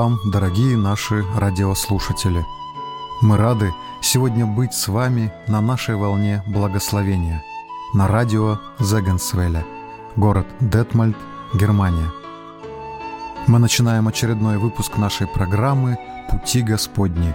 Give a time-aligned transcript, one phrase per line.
[0.00, 2.46] вам, дорогие наши радиослушатели!
[3.20, 7.44] Мы рады сегодня быть с вами на нашей волне благословения
[7.92, 9.66] на радио Зегенсвеля,
[10.16, 11.18] город Детмальд,
[11.52, 12.10] Германия.
[13.46, 15.98] Мы начинаем очередной выпуск нашей программы
[16.30, 17.34] «Пути Господни».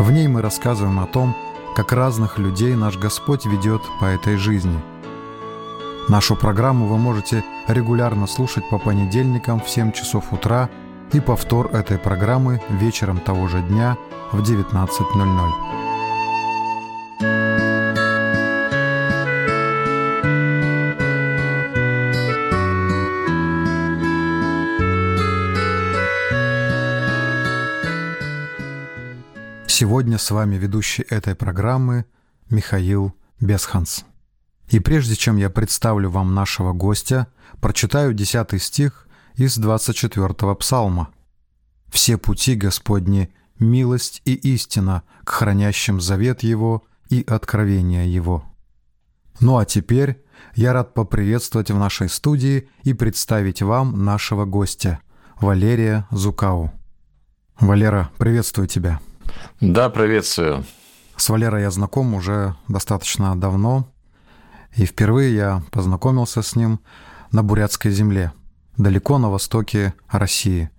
[0.00, 1.32] В ней мы рассказываем о том,
[1.76, 4.80] как разных людей наш Господь ведет по этой жизни.
[6.08, 10.68] Нашу программу вы можете регулярно слушать по понедельникам в 7 часов утра
[11.12, 13.96] и повтор этой программы вечером того же дня
[14.32, 15.68] в 19.00.
[29.66, 32.04] Сегодня с вами ведущий этой программы
[32.50, 34.04] Михаил Бесханс.
[34.68, 37.28] И прежде чем я представлю вам нашего гостя,
[37.60, 39.07] прочитаю 10 стих
[39.38, 41.08] из 24 псалма.
[41.88, 48.44] «Все пути Господни— милость и истина к хранящим завет Его и откровение Его».
[49.40, 50.22] Ну а теперь
[50.54, 54.98] я рад поприветствовать в нашей студии и представить вам нашего гостя,
[55.40, 56.72] Валерия Зукау.
[57.60, 59.00] Валера, приветствую тебя.
[59.60, 60.64] Да, приветствую.
[61.16, 63.88] С Валерой я знаком уже достаточно давно,
[64.74, 66.80] и впервые я познакомился с ним
[67.30, 68.32] на Бурятской земле,
[68.78, 70.70] далеко на востоке России,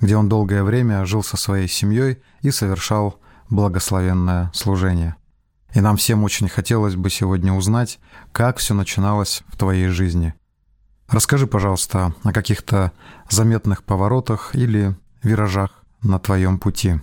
[0.00, 5.14] где он долгое время жил со своей семьей и совершал благословенное служение.
[5.74, 7.98] И нам всем очень хотелось бы сегодня узнать,
[8.32, 10.34] как все начиналось в твоей жизни.
[11.08, 12.92] Расскажи, пожалуйста, о каких-то
[13.30, 17.00] заметных поворотах или виражах на твоем пути.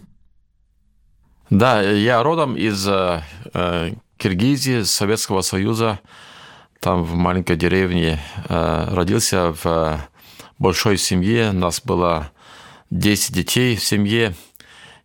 [1.49, 3.23] Да, я родом из э,
[3.53, 5.99] э, Киргизии, Советского Союза.
[6.79, 9.97] Там в маленькой деревне э, родился в э,
[10.59, 11.51] большой семье.
[11.51, 12.31] Нас было
[12.91, 14.35] 10 детей в семье.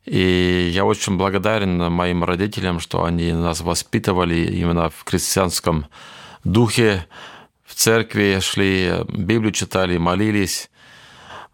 [0.04, 5.86] И я очень благодарен моим родителям, что они нас воспитывали именно в крестьянском
[6.44, 7.06] духе.
[7.64, 10.70] В церкви шли, Библию читали, молились.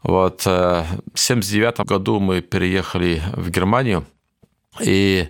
[0.02, 0.84] Вот э,
[1.14, 4.04] в 79 году мы переехали в Германию–
[4.78, 5.28] и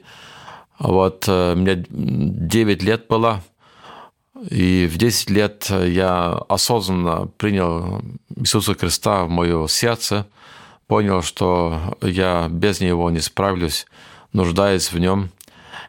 [0.79, 3.43] вот э, мне 9 лет было,
[4.49, 8.03] и в 10 лет я осознанно принял
[8.37, 10.27] Иисуса Христа в мое сердце,
[10.87, 13.87] понял, что я без Него не справлюсь,
[14.33, 15.31] нуждаюсь в Нем,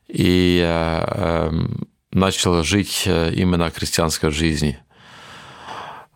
[0.08, 4.78] и э, эм, начал жить э, именно христианской жизнью.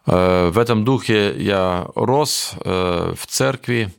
[0.05, 3.91] В этом духе я рос в церкви,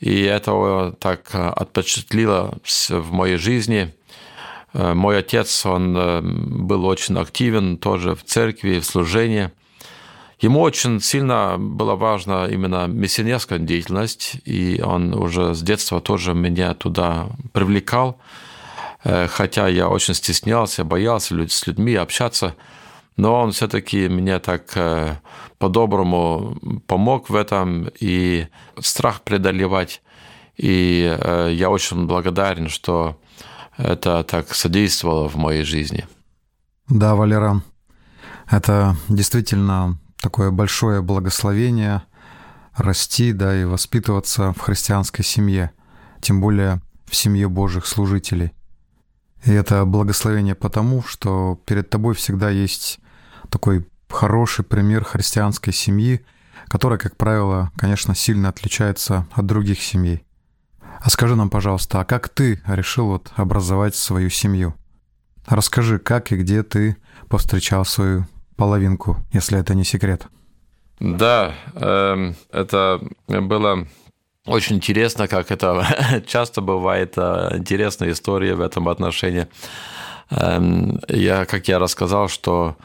[0.00, 2.58] и это так э, отпечатлило
[2.88, 3.92] в моей жизни.
[4.72, 9.50] Э, мой отец, он э, был очень активен тоже в церкви, в служении.
[10.40, 16.74] Ему очень сильно была важна именно миссионерская деятельность, и он уже с детства тоже меня
[16.74, 18.20] туда привлекал.
[19.02, 22.54] Хотя я очень стеснялся, боялся с людьми общаться,
[23.16, 24.76] но он все-таки мне так
[25.58, 26.56] по-доброму
[26.86, 28.46] помог в этом и
[28.78, 30.00] страх преодолевать.
[30.56, 33.16] И э, я очень благодарен, что
[33.78, 36.06] это так содействовало в моей жизни.
[36.88, 37.62] Да, Валера,
[38.50, 42.02] это действительно такое большое благословение
[42.76, 45.70] расти, да, и воспитываться в христианской семье,
[46.20, 48.52] тем более в семье Божьих служителей.
[49.44, 52.98] И это благословение потому, что перед тобой всегда есть
[53.50, 56.24] такой хороший пример христианской семьи,
[56.66, 60.24] которая, как правило, конечно, сильно отличается от других семей.
[61.00, 64.74] А скажи нам, пожалуйста, а как ты решил вот образовать свою семью?
[65.46, 66.96] Расскажи, как и где ты
[67.28, 70.26] повстречал свою половинку, если это не секрет.
[71.00, 73.86] Да, э, это было
[74.44, 75.86] очень интересно, как это
[76.26, 79.46] часто бывает, э, интересная история в этом отношении.
[80.30, 80.60] Э,
[81.08, 82.76] я, как я рассказал, что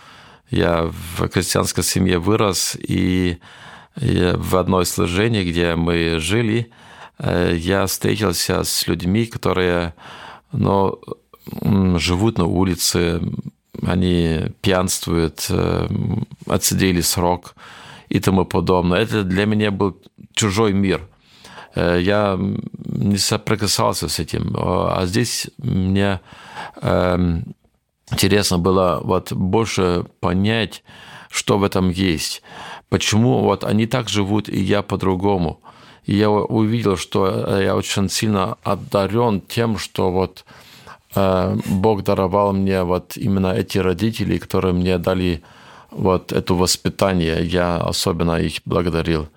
[0.52, 3.40] я в крестьянской семье вырос, и
[3.96, 6.72] в одной служении, где мы жили,
[7.20, 9.94] я встретился с людьми, которые
[10.52, 11.00] ну,
[12.00, 13.22] живут на улице,
[13.82, 15.88] они пьянствуют, э,
[16.48, 17.56] отсидели срок
[18.10, 19.00] и тому подобное.
[19.00, 19.98] Это для меня был
[20.34, 21.02] чужой мир.
[21.76, 24.56] Э, я не соприкасался с этим.
[24.58, 26.22] А здесь мне
[26.82, 27.56] эм,
[28.12, 30.84] интересно было вот больше понять,
[31.30, 32.44] что в этом есть.
[32.90, 35.62] Почему вот они так живут, и я по-другому.
[36.06, 40.46] И я увидел, что я очень сильно одарен тем, что вот
[41.16, 45.42] э, Бог даровал мне вот именно эти родители, которые мне дали
[45.92, 47.46] вот это воспитание.
[47.46, 49.30] Я особенно их благодарил.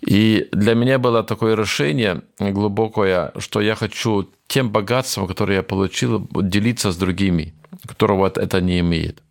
[0.00, 6.26] И для меня было такое решение глубокое, что я хочу тем богатством, которое я получил,
[6.34, 7.52] делиться с другими,
[7.86, 9.22] которого это не имеет.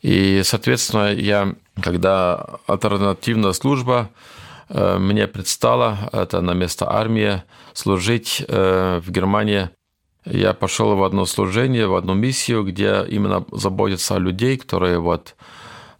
[0.00, 7.42] И, соответственно, я, когда альтернативная служба э, мне предстала, это на место армии,
[7.72, 9.70] служить э, в Германии,
[10.30, 15.34] я пошел в одно служение, в одну миссию, где именно заботятся о людей, которые вот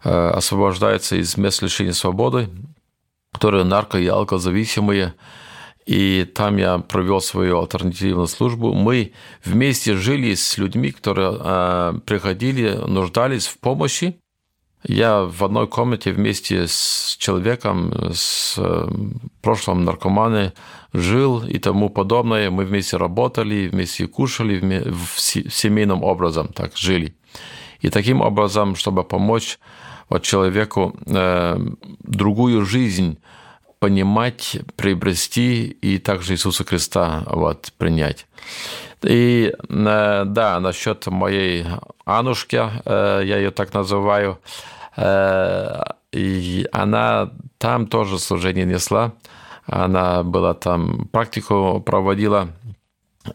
[0.03, 2.49] э, освобождаются из мест лишения свободы,
[3.33, 5.15] которые нарко- и алкозависимые.
[5.85, 8.73] И там я провел свою альтернативную службу.
[8.73, 9.13] Мы
[9.43, 14.19] вместе жили с людьми, которые э, приходили, нуждались в помощи.
[14.83, 18.87] Я в одной комнате вместе с человеком, с э,
[19.41, 20.53] прошлым наркоманом
[20.93, 22.49] жил и тому подобное.
[22.49, 24.59] Мы вместе работали, вместе кушали,
[24.89, 27.13] в семейном образом так жили.
[27.81, 29.59] И таким образом, чтобы помочь
[30.09, 31.59] вот человеку э,
[31.99, 33.19] другую жизнь
[33.79, 38.27] понимать, приобрести и также Иисуса Христа вот, принять.
[39.03, 41.65] И э, да, насчет моей
[42.05, 44.39] Анушки, э, я ее так называю,
[44.97, 45.81] э,
[46.11, 49.13] и она там тоже служение несла,
[49.65, 52.49] она была там, практику проводила,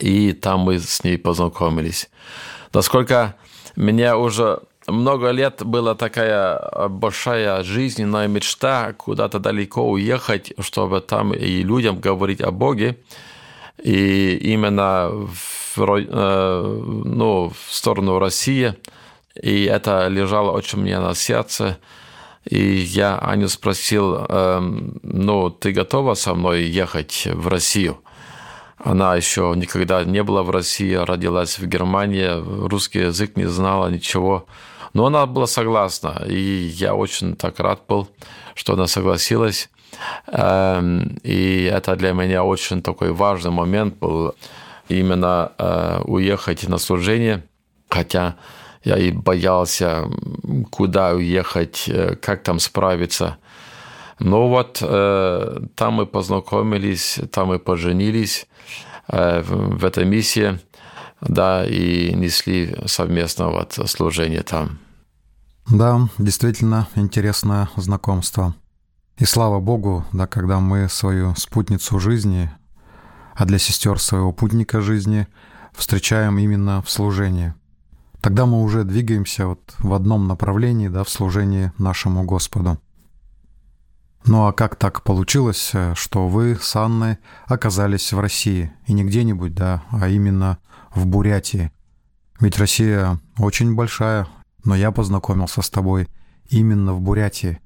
[0.01, 2.11] и там мы с ней познакомились.
[2.73, 3.37] Насколько
[3.77, 11.63] меня уже много лет была такая большая жизненная мечта куда-то далеко уехать, чтобы там и
[11.63, 12.99] людям говорить о Боге.
[13.83, 18.75] И именно в, э, ну, в сторону России.
[19.41, 21.79] И это лежало очень мне на сердце.
[22.45, 27.99] И я Аню спросил, эм, ну, ты готова со мной ехать в Россию?
[28.77, 32.29] Она еще никогда не была в России, родилась в Германии,
[32.69, 34.47] русский язык не знала, ничего.
[34.93, 38.09] Но она была согласна, и я очень так рад был,
[38.55, 39.71] что она согласилась.
[40.27, 44.35] Эм, и это для меня очень такой важный момент был
[44.89, 47.45] именно э, уехать на служение,
[47.89, 48.37] хотя
[48.85, 50.05] я и боялся,
[50.71, 53.37] куда уехать, э, как там справиться.
[54.19, 58.47] Но вот э, там мы познакомились, там мы поженились
[59.07, 60.59] в этой миссии,
[61.21, 64.79] да, и несли совместно вот служение там.
[65.69, 68.55] Да, действительно интересное знакомство.
[69.17, 72.51] И слава Богу, да, когда мы свою спутницу жизни,
[73.37, 75.29] а для сестер своего путника жизни
[75.73, 77.55] встречаем именно в служении.
[78.21, 82.81] Тогда мы уже двигаемся вот в одном направлении, да, в служении нашему Господу.
[84.25, 89.55] Ну а как так получилось, что вы с Анной оказались в России, и не где-нибудь,
[89.55, 90.59] да, а именно
[90.93, 91.71] в Бурятии?
[92.41, 94.27] Ведь Россия очень большая,
[94.65, 96.09] но я познакомился с тобой
[96.49, 97.61] именно в Бурятии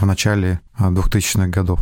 [0.00, 1.80] в начале 2000-х а, годов.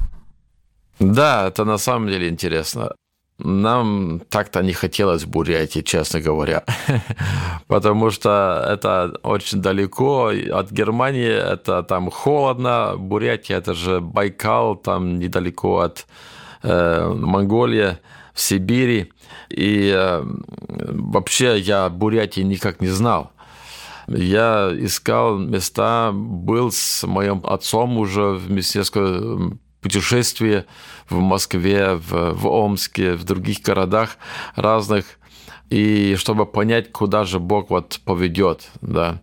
[0.99, 2.93] Да, это на самом деле интересно.
[3.39, 6.65] Нам так-то не хотелось в Бурятии, честно говоря,
[7.67, 15.19] потому что это очень далеко от Германии, это там холодно, Бурятия это же Байкал, там
[15.19, 16.07] недалеко от
[16.63, 17.99] э, Монголии,
[18.33, 19.13] в Сибири,
[19.51, 20.23] и э,
[20.69, 23.33] вообще я Бурятии никак не знал.
[24.09, 30.65] Я искал места, был с моим отцом уже в миссионерском путешествии
[31.09, 34.17] в Москве, в, в Омске, в других городах
[34.55, 35.07] разных,
[35.71, 39.21] и чтобы понять, куда же Бог вот поведет, да.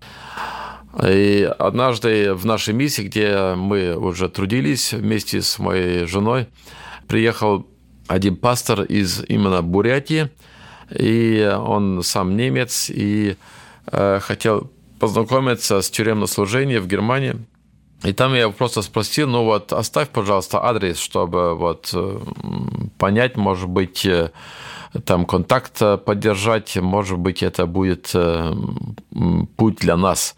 [1.05, 6.47] И однажды в нашей миссии, где мы уже трудились вместе с моей женой,
[7.07, 7.65] приехал
[8.07, 10.29] один пастор из именно Бурятии,
[10.91, 13.37] и он сам немец, и
[13.91, 14.71] э, хотел
[15.03, 17.35] познакомиться с тюремным служением в Германии.
[18.03, 22.19] И там я просто спросил, ну вот оставь, пожалуйста, адрес, чтобы вот э,
[22.97, 24.31] понять, может быть, э,
[25.03, 28.53] там контакт поддержать, может быть, это будет э,
[29.57, 30.37] путь для нас.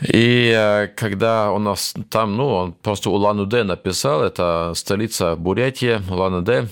[0.00, 6.68] И когда у нас там, ну, он просто Улан-Удэ написал, это столица Бурятии, Улан-Удэ,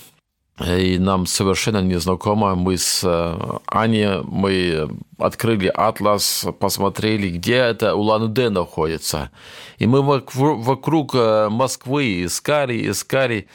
[0.61, 2.55] и нам совершенно незнакомо.
[2.55, 9.31] Мы с э, Аней, мы открыли атлас, посмотрели, где это Улан-Удэ находится.
[9.79, 13.49] И мы вокруг э, Москвы искали, искали,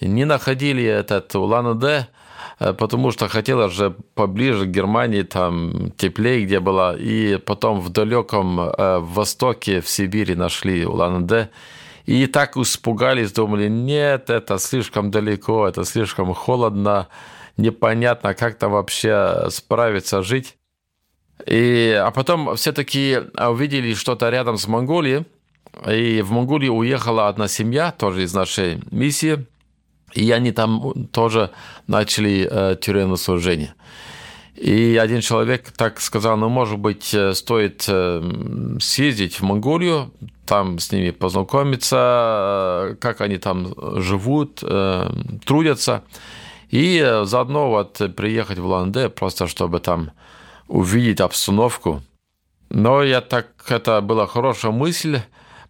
[0.00, 2.06] не находили этот Улан-Удэ,
[2.60, 6.94] э, потому что хотела же поближе к Германии, там теплее, где была.
[6.96, 8.70] И потом в далеком
[9.12, 11.48] востоке, в Сибири нашли Улан-Удэ.
[12.06, 17.08] И так испугались, думали, нет, это слишком далеко, это слишком холодно,
[17.56, 20.56] непонятно, как там вообще справиться, жить.
[21.46, 25.24] И, а потом все-таки увидели что-то рядом с Монголией,
[25.88, 29.46] И в Монголию уехала одна семья, тоже из нашей миссии,
[30.12, 31.50] и они там тоже
[31.86, 33.74] начали э, тюремное служение.
[34.54, 38.22] И один человек так сказал, ну, может быть, э, стоит э,
[38.80, 40.12] съездить в Монголию,
[40.46, 41.96] там с ними познакомиться,
[42.92, 44.62] э, как они там живут,
[45.44, 46.02] трудятся,
[46.68, 50.10] и заодно вот приехать в Ланде, просто чтобы там
[50.68, 52.02] увидеть обстановку.
[52.70, 55.20] Но я так, это была хорошая мысль,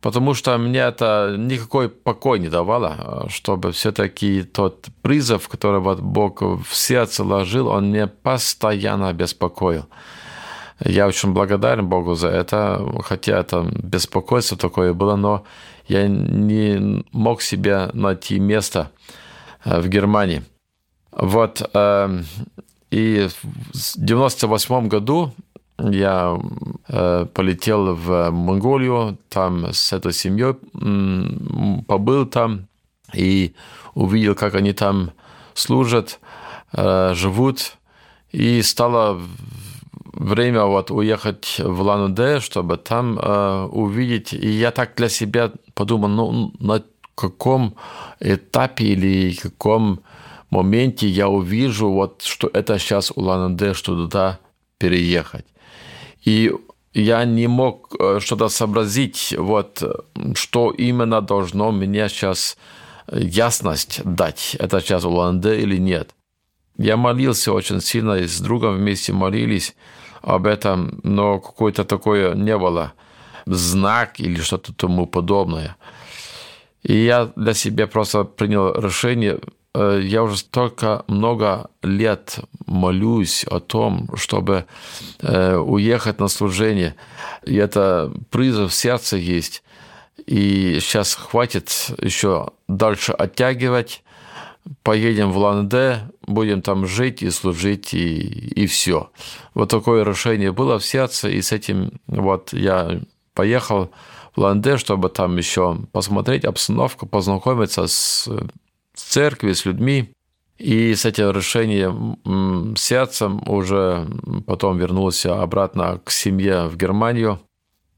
[0.01, 6.41] потому что мне это никакой покой не давало, чтобы все-таки тот призыв, который вот Бог
[6.41, 9.87] в сердце ложил, он меня постоянно беспокоил.
[10.81, 15.45] Я очень благодарен Богу за это, хотя это беспокойство такое было, но
[15.87, 18.91] я не мог себе найти место
[19.65, 20.43] э, в Германии.
[21.13, 22.23] Вот, э,
[22.91, 25.33] и в 98 году
[25.79, 26.39] я
[26.89, 30.55] э, полетел в Монголию, там с этой семьей
[31.87, 32.67] побыл там
[33.13, 33.55] и
[33.95, 35.13] увидел, как они там
[35.55, 36.19] служат,
[36.73, 37.77] живут.
[38.33, 39.21] И стало
[40.15, 44.33] время вот уехать в Лан-Удэ, чтобы там э, увидеть.
[44.33, 46.83] И я так для себя подумал, ну, на
[47.15, 47.75] каком
[48.21, 50.01] этапе или каком
[50.51, 54.39] моменте я увижу, вот, что это сейчас Улан-Удэ, что туда
[54.79, 55.47] переехать.
[56.25, 56.53] И
[56.93, 59.83] я не мог э, что-то сообразить, вот,
[60.35, 62.57] что именно должно мне сейчас
[63.13, 66.11] ясность дать, это сейчас Улан-Удэ или нет.
[66.79, 69.75] Я молился очень сильно, и с другом вместе молились
[70.25, 72.93] об этом, но какое-то такое не было
[73.47, 75.77] знак или что-то тому подобное.
[76.83, 79.41] И я для себя просто принял решение
[79.75, 84.67] Э, я уже столько много лет молюсь о том, чтобы
[85.21, 86.95] э, уехать на служение.
[87.45, 89.63] И это призыв в сердце есть.
[90.27, 94.04] И сейчас хватит еще дальше оттягивать.
[94.83, 99.11] Поедем в Ланде, будем там жить и служить, и, и все.
[99.55, 103.01] Вот такое решение было в сердце, и с этим вот я
[103.35, 103.91] поехал
[104.35, 108.29] в Ланде, чтобы там еще посмотреть обстановку, познакомиться с
[108.95, 110.11] с церкви, с людьми.
[110.57, 114.07] И с этим решением сердцем уже
[114.47, 117.41] потом вернулся обратно к семье в Германию.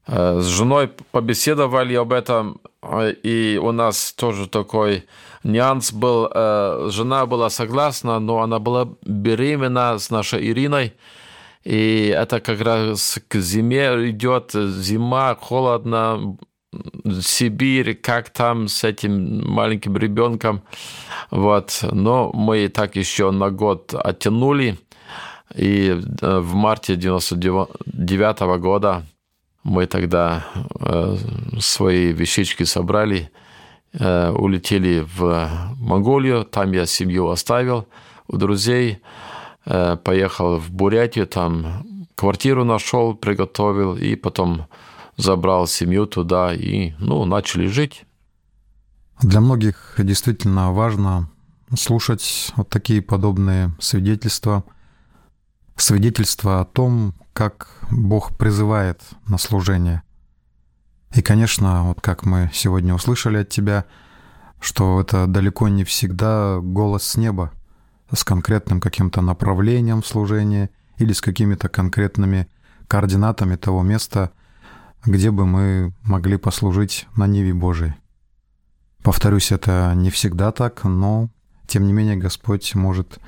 [0.07, 5.05] Э, с женой побеседовали об этом, э, и у нас тоже такой
[5.47, 6.29] нюанс был.
[6.33, 10.93] Э, жена была согласна, но она была беременна с нашей Ириной.
[11.63, 16.37] И это как раз к зиме идет, зима, холодно,
[17.21, 20.61] Сибирь, как там с этим маленьким ребенком.
[21.31, 21.79] Вот.
[21.91, 24.77] Но мы так еще на год оттянули.
[25.55, 25.89] И
[26.21, 29.03] э, в марте 99 -го года
[29.63, 30.45] мы тогда
[30.79, 31.17] э,
[31.59, 33.29] свои вещички собрали,
[33.93, 36.43] улетели в Монголию.
[36.45, 37.87] Там я семью оставил
[38.27, 39.01] у друзей.
[39.63, 44.67] Поехал в Бурятию, там квартиру нашел, приготовил, и потом
[45.17, 48.05] забрал семью туда и, ну, начали жить.
[49.21, 51.29] Для многих действительно важно
[51.75, 54.63] слушать вот такие подобные свидетельства,
[55.75, 60.01] свидетельства о том, как Бог призывает на служение.
[61.13, 63.85] И, конечно, вот как мы сегодня услышали от тебя,
[64.59, 67.51] что это далеко не всегда голос с неба
[68.11, 72.47] с конкретным каким-то направлением служения или с какими-то конкретными
[72.87, 74.31] координатами того места,
[75.05, 77.93] где бы мы могли послужить на Ниве Божией.
[79.03, 81.29] Повторюсь, это не всегда так, но
[81.67, 83.19] тем не менее Господь может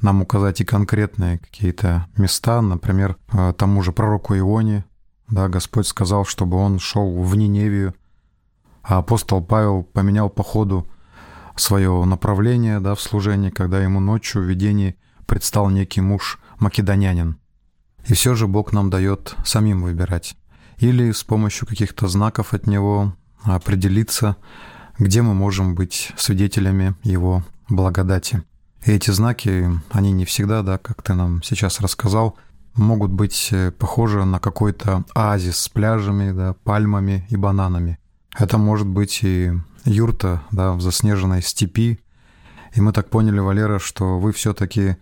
[0.00, 4.84] нам указать и конкретные какие-то места, например, э, тому же пророку Ионе,
[5.30, 7.94] да, Господь сказал, чтобы он шел в Ниневию,
[8.82, 10.86] а апостол Павел поменял по ходу
[11.56, 17.38] свое направление да, в служении, когда ему ночью в видении предстал некий муж македонянин.
[18.06, 20.36] И все же Бог нам дает самим выбирать
[20.78, 24.36] или с помощью каких-то знаков от него определиться,
[24.98, 28.42] где мы можем быть свидетелями его благодати.
[28.84, 32.36] И эти знаки, они не всегда, да, как ты нам сейчас рассказал,
[32.78, 37.98] могут быть э, похожи на какой-то оазис с пляжами, да, пальмами и бананами.
[38.38, 39.52] Это может быть и
[39.84, 42.00] юрта да, в заснеженной степи.
[42.74, 44.96] И мы так поняли, Валера, что вы все-таки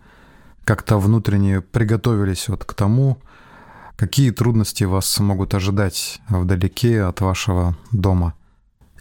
[0.63, 3.21] как-то внутренне приготовились вот к тому,
[3.97, 8.35] Какие трудности вас могут ожидать вдалеке от вашего дома?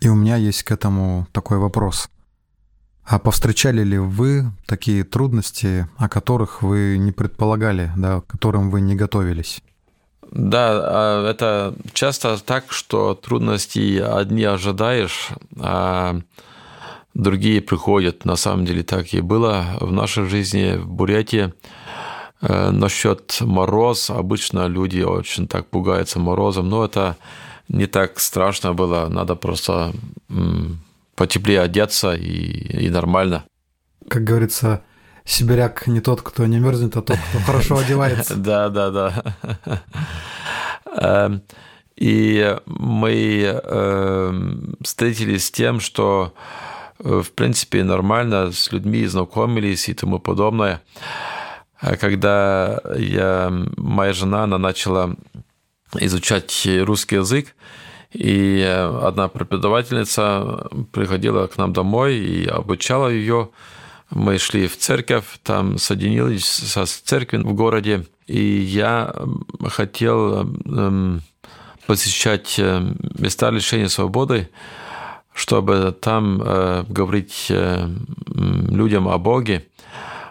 [0.00, 2.08] И у меня есть к этому такой вопрос.
[3.06, 8.80] А повстречали ли вы такие трудности, о которых вы не предполагали, да, к которым вы
[8.80, 9.62] не готовились?
[10.32, 15.28] Да, а это часто так, что трудности одни ожидаешь,
[15.60, 16.18] а
[17.14, 18.24] другие приходят.
[18.24, 21.54] На самом деле так и было в нашей жизни в Бурятии.
[22.42, 27.16] Э, насчет мороз, обычно люди очень так пугаются морозом, но это
[27.68, 29.92] не так страшно было, надо просто
[31.16, 33.44] потеплее одеться и, и нормально.
[34.08, 34.82] Как говорится,
[35.24, 38.36] сибиряк не тот, кто не мерзнет, а тот, кто хорошо одевается.
[38.36, 39.82] Да, да, да.
[40.98, 41.42] Эм,
[41.96, 46.34] и мы эм, встретились с тем, что
[46.98, 50.82] э, в принципе нормально с людьми знакомились и тому подобное.
[51.78, 55.14] А когда я, моя жена, она начала
[55.98, 57.54] изучать русский язык,
[58.16, 58.62] и
[59.02, 63.50] одна преподавательница приходила к нам домой и обучала ее.
[64.10, 69.14] Мы шли в церковь, там соединились со церковью в городе, и я
[69.68, 71.20] хотел эм,
[71.86, 72.80] посещать э,
[73.18, 74.48] места лишения свободы,
[75.34, 77.86] чтобы там э, говорить э,
[78.26, 79.66] людям о Боге.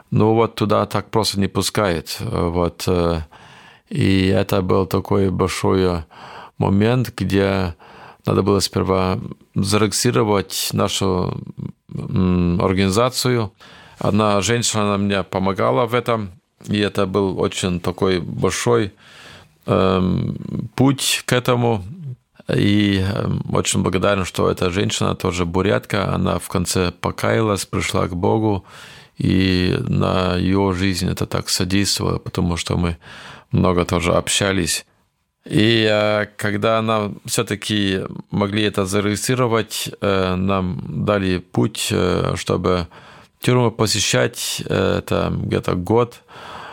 [0.09, 2.17] Ну вот туда так просто не пускает.
[2.19, 2.87] Вот.
[3.89, 6.03] И это был такой большой
[6.57, 7.75] момент, где
[8.25, 9.19] надо было сперва
[9.53, 11.37] зарегистрировать нашу
[11.93, 13.51] организацию.
[13.99, 16.31] Одна женщина мне помогала в этом,
[16.67, 18.93] и это был очень такой большой
[19.65, 20.37] эм,
[20.75, 21.83] путь к этому.
[22.53, 28.15] И эм, очень благодарен, что эта женщина тоже бурятка, она в конце покаялась, пришла к
[28.15, 28.65] Богу,
[29.17, 32.97] и на ее жизнь это так содействовало, потому что мы
[33.51, 34.85] много тоже общались.
[35.45, 42.87] И э, когда нам все-таки могли это зарегистрировать, э, нам дали путь, э, чтобы
[43.41, 46.21] тюрьму посещать, это где-то год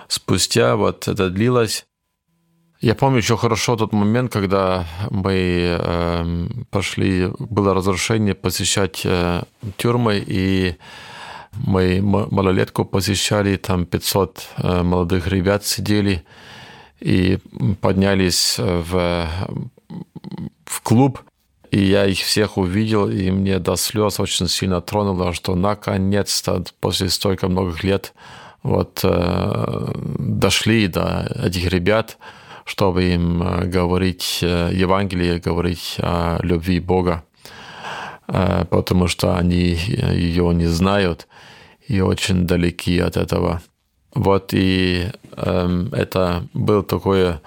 [0.09, 1.85] спустя, вот это длилось.
[2.83, 9.42] Я помню еще хорошо тот момент, когда мы э, пошли, было разрешение посещать э,
[9.77, 10.77] тюрьмы, и
[11.53, 16.25] мы малолетку посещали, там 500 э, молодых ребят сидели,
[17.03, 17.38] и
[17.81, 19.29] поднялись в,
[20.65, 21.21] в клуб,
[21.71, 27.09] и я их всех увидел, и мне до слез очень сильно тронуло, что наконец-то после
[27.09, 28.15] столько многих лет
[28.62, 32.19] вот э, дошли до этих ребят,
[32.65, 37.25] чтобы им э, говорить э, Евангелие, говорить о любви Бога,
[38.29, 41.27] э, потому что они ее не знают
[41.88, 43.62] и очень далеки от этого.
[44.14, 47.38] Вот и э, это был такой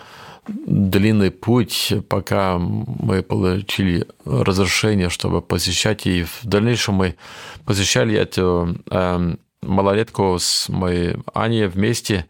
[0.48, 6.06] длинный путь, пока мы получили разрешение, чтобы посещать.
[6.08, 7.16] И в дальнейшем мы
[7.66, 12.26] посещали эту э, малолетку с моей Аней вместе,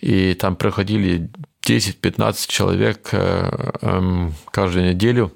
[0.00, 1.30] и там проходили
[1.66, 5.32] 10-15 человек э, э, каждую неделю.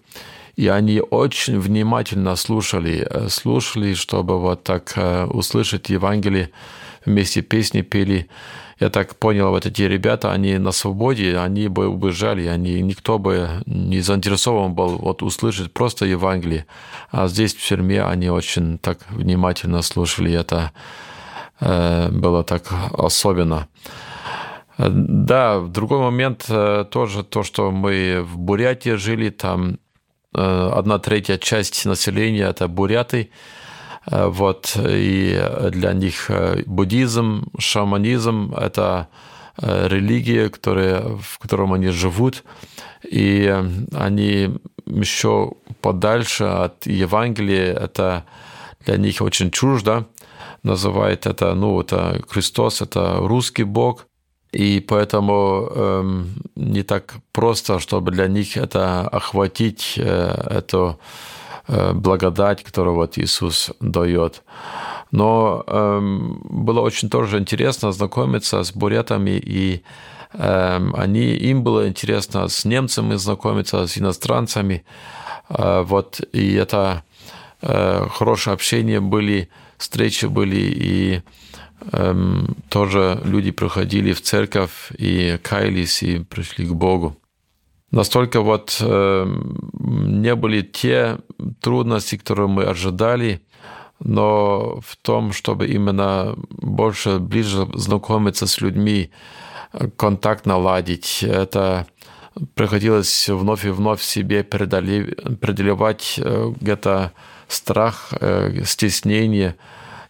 [0.56, 6.50] И они очень внимательно слушали, э, слушали, чтобы вот так э, услышать Евангелие
[7.08, 8.28] вместе песни пели.
[8.80, 13.62] Я так понял, вот эти ребята, они на свободе, они бы убежали, они, никто бы
[13.66, 16.66] не заинтересован был вот услышать просто Евангелие.
[17.10, 20.70] А здесь в тюрьме они очень так внимательно слушали, это
[21.60, 23.66] э, было так особенно.
[24.78, 29.78] Да, в другой момент э, тоже то, что мы в Бурятии жили, там
[30.36, 33.30] э, одна третья часть населения– это буряты,
[34.10, 35.40] вот, и
[35.70, 39.08] для них э, буддизм, шаманизм– это
[39.60, 42.44] э, религия, которая, в котором они живут,
[43.02, 43.54] и
[43.92, 44.50] они
[44.86, 48.24] еще подальше от Евангелия, это
[48.86, 50.06] для них очень чуждо,
[50.62, 54.06] называют это, ну, это Христос, это русский Бог,
[54.52, 60.02] и поэтому эм, не так просто, чтобы для них это охватить, э,
[60.50, 61.37] эту Э,
[61.68, 64.42] благодать, которую вот Иисус дает.
[65.10, 69.82] Но эм, было очень тоже интересно знакомиться с бурятами, и
[70.34, 74.84] эм, они, им было интересно с немцами знакомиться, с иностранцами.
[75.48, 77.04] Э, вот, и это
[77.62, 81.22] э, хорошее общение были, встречи были, и
[81.92, 87.16] эм, тоже люди приходили в церковь и каялись, и пришли к Богу
[87.90, 89.26] настолько вот э,
[89.80, 91.18] не были те
[91.60, 93.42] трудности, которые мы ожидали,
[94.00, 99.10] но в том, чтобы именно больше, ближе знакомиться с людьми,
[99.96, 101.86] контакт наладить, это
[102.54, 107.12] приходилось вновь и вновь себе преодолевать э, где-то
[107.48, 109.56] страх, э, стеснение,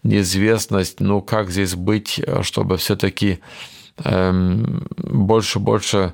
[0.03, 3.41] неизвестность, ну как здесь быть, чтобы все-таки
[4.05, 6.13] больше-больше эм,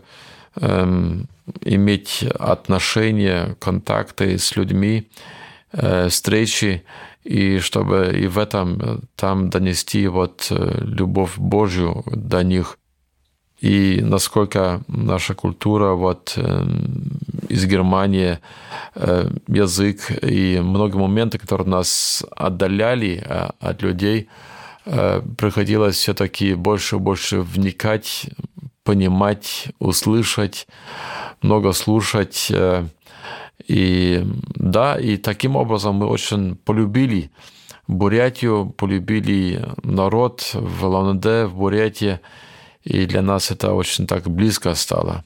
[0.56, 5.08] иметь отношения, контакты с людьми,
[5.72, 6.84] э, встречи,
[7.24, 12.78] и чтобы и в этом там донести вот э, любовь Божью до них.
[13.60, 16.64] И насколько наша культура вот э,
[17.48, 18.38] из Германии,
[18.94, 24.28] э, язык и многие моменты, которые нас отдаляли э, от людей,
[24.84, 28.26] э, приходилось все-таки больше и больше вникать,
[28.84, 30.66] понимать, услышать,
[31.42, 32.48] много слушать.
[32.50, 32.86] Э,
[33.66, 34.22] и
[34.54, 37.30] да, и таким образом мы очень полюбили
[37.86, 42.20] Бурятию, полюбили народ в Лаунде, в Бурятии,
[42.82, 45.24] и для нас это очень так близко стало.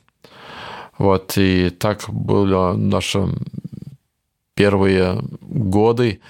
[0.99, 3.29] Вот, и так было наши
[4.55, 6.21] первые годы.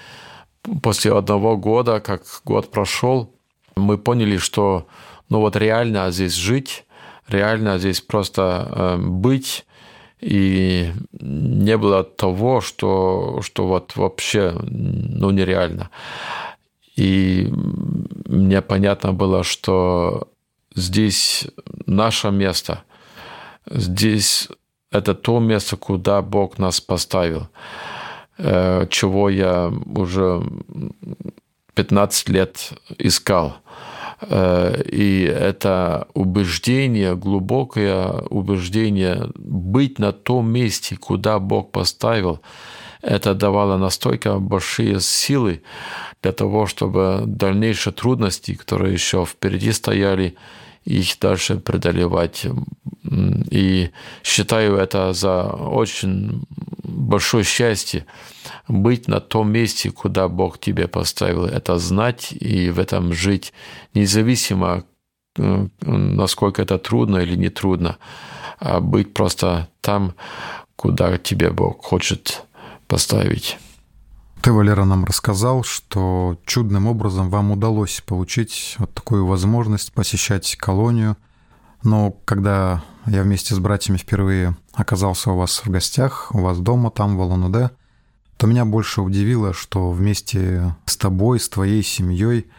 [0.83, 3.33] После одного года, как год прошел,
[3.75, 4.87] мы поняли, что
[5.29, 6.85] ну вот реально здесь жить,
[7.29, 9.65] реально здесь просто э, быть,
[10.19, 15.89] и не было того, что, что вот вообще ну, нереально.
[16.95, 17.47] И
[18.25, 20.27] мне понятно было, что
[20.75, 21.47] здесь
[21.85, 22.83] наше место,
[23.69, 24.49] здесь
[24.91, 27.47] это то место, куда Бог нас поставил,
[28.37, 30.43] э, чего я уже
[31.75, 33.57] 15 лет искал–
[34.21, 42.41] и это убеждение, глубокое убеждение быть на том месте, куда Бог поставил,
[43.01, 45.61] это давало настолько большие силы
[46.21, 50.35] для того, чтобы дальнейшие трудности, которые еще впереди стояли,
[50.83, 52.45] их дальше преодолевать.
[53.51, 53.89] И
[54.23, 56.43] считаю это за очень
[56.99, 58.05] большое счастье
[58.67, 61.45] быть на том месте, куда Бог тебе поставил.
[61.45, 63.53] Это знать и в этом жить,
[63.93, 64.83] независимо,
[65.37, 67.97] э, насколько это трудно или не трудно,
[68.59, 70.13] а быть просто там,
[70.75, 72.43] куда тебе Бог хочет
[72.87, 73.57] поставить.
[74.41, 81.17] Ты, Валера, нам рассказал, что чудным образом вам удалось получить вот такую возможность посещать колонию.
[81.83, 86.91] Но когда я вместе с братьями впервые оказался у вас в гостях, у вас дома,
[86.91, 87.71] там, в Алан-Удэ,
[88.37, 92.49] то меня больше удивило, что вместе с тобой, с твоей семьей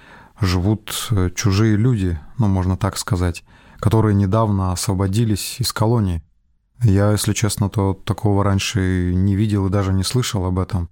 [0.41, 3.45] живут э, чужие люди, ну, можно так сказать,
[3.79, 6.23] которые недавно освободились из колонии.
[6.83, 10.89] Я, если честно, то такого раньше не видел и даже не слышал об этом.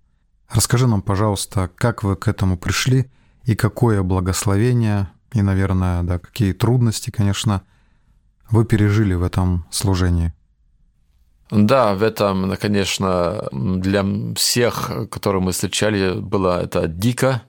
[0.50, 3.10] Расскажи нам, пожалуйста, как вы к этому пришли
[3.44, 7.62] и какое благословение, и, наверное, да, какие трудности, конечно,
[8.50, 10.32] вы пережили в этом служении.
[11.50, 14.04] Да, в этом, конечно, для
[14.36, 17.42] всех, которые мы встречали, было это дико,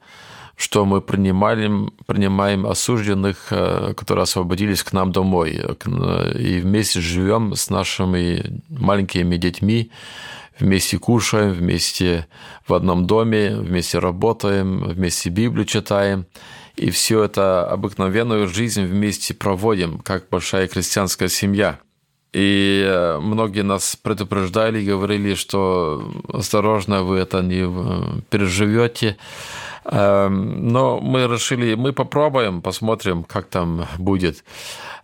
[0.55, 1.69] что мы принимали,
[2.05, 9.91] принимаем осужденных, э, которые освободились к нам домой, и вместе живем с нашими маленькими детьми,
[10.59, 12.27] вместе кушаем, вместе
[12.67, 16.25] в одном доме, вместе работаем, вместе Библию читаем.
[16.79, 21.79] И все это обыкновенную жизнь вместе проводим, как большая крестьянская семья.
[22.31, 29.17] И э, многие нас предупреждали, говорили, что осторожно, вы это не э, переживете.
[29.85, 34.43] Эм, но мы решили, мы попробуем, посмотрим, как там будет.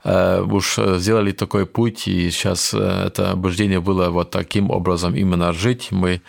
[0.03, 5.89] Э, уж сделали такой путь, и сейчас это обождение было вот таким образом именно жить.
[5.91, 6.21] Мы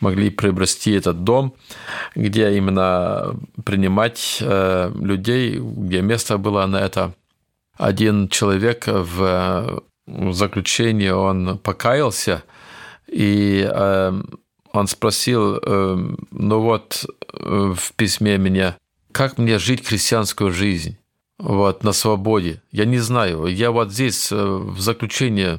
[0.00, 1.54] могли приобрести этот дом,
[2.14, 3.34] где именно
[3.64, 7.14] принимать людей, где место было на это.
[7.78, 12.42] Один человек в заключении он покаялся,
[13.06, 14.22] и э,
[14.72, 15.96] он спросил, э,
[16.30, 18.76] ну вот э, в письме меня,
[19.12, 20.96] как мне жить христианскую жизнь?
[21.38, 22.62] Вот, на свободе.
[22.70, 23.46] Я не знаю.
[23.46, 25.58] Я вот здесь э, в заключении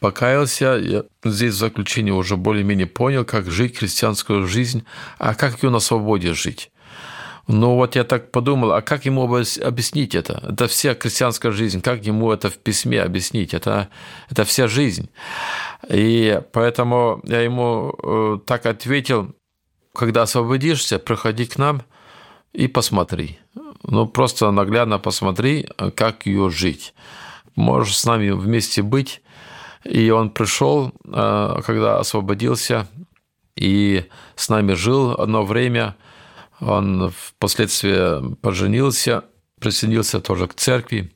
[0.00, 4.84] покаялся, я здесь в заключении уже более-менее понял, как жить христианскую жизнь,
[5.18, 6.70] а как ее на свободе жить.
[7.48, 10.44] Ну вот я так подумал, а как ему объяснить это?
[10.46, 13.54] Это вся крестьянская жизнь, как ему это в письме объяснить?
[13.54, 13.88] Это,
[14.30, 15.08] это вся жизнь.
[15.88, 19.34] И поэтому я ему э, так ответил,
[19.98, 21.82] когда освободишься, приходи к нам
[22.52, 23.38] и посмотри.
[23.82, 26.94] Ну, просто наглядно посмотри, как ее жить.
[27.56, 29.20] Можешь с нами вместе быть.
[29.84, 32.88] И он пришел, э, когда освободился,
[33.56, 34.04] и
[34.36, 35.96] с нами жил одно время–
[36.60, 39.24] он впоследствии поженился,
[39.60, 41.12] присоединился тоже к церкви.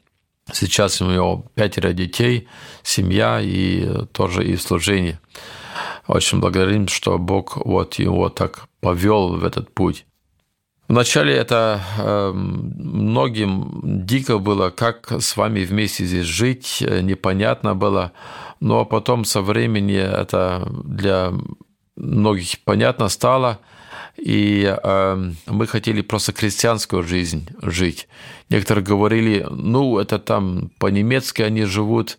[0.52, 2.48] Сейчас у него пятеро детей,
[2.82, 5.20] семья и тоже и служение.
[6.06, 10.04] Очень благодарим, что Бог вот его так повел в этот путь.
[10.88, 18.12] Вначале это э, многим дико было, как с вами вместе здесь жить, э, непонятно было,
[18.60, 21.32] но потом со временем это для
[21.96, 23.60] многих понятно стало,
[24.18, 28.08] и э, мы хотели просто крестьянскую жизнь жить.
[28.50, 32.18] Некоторые говорили, ну, это там по-немецки они живут,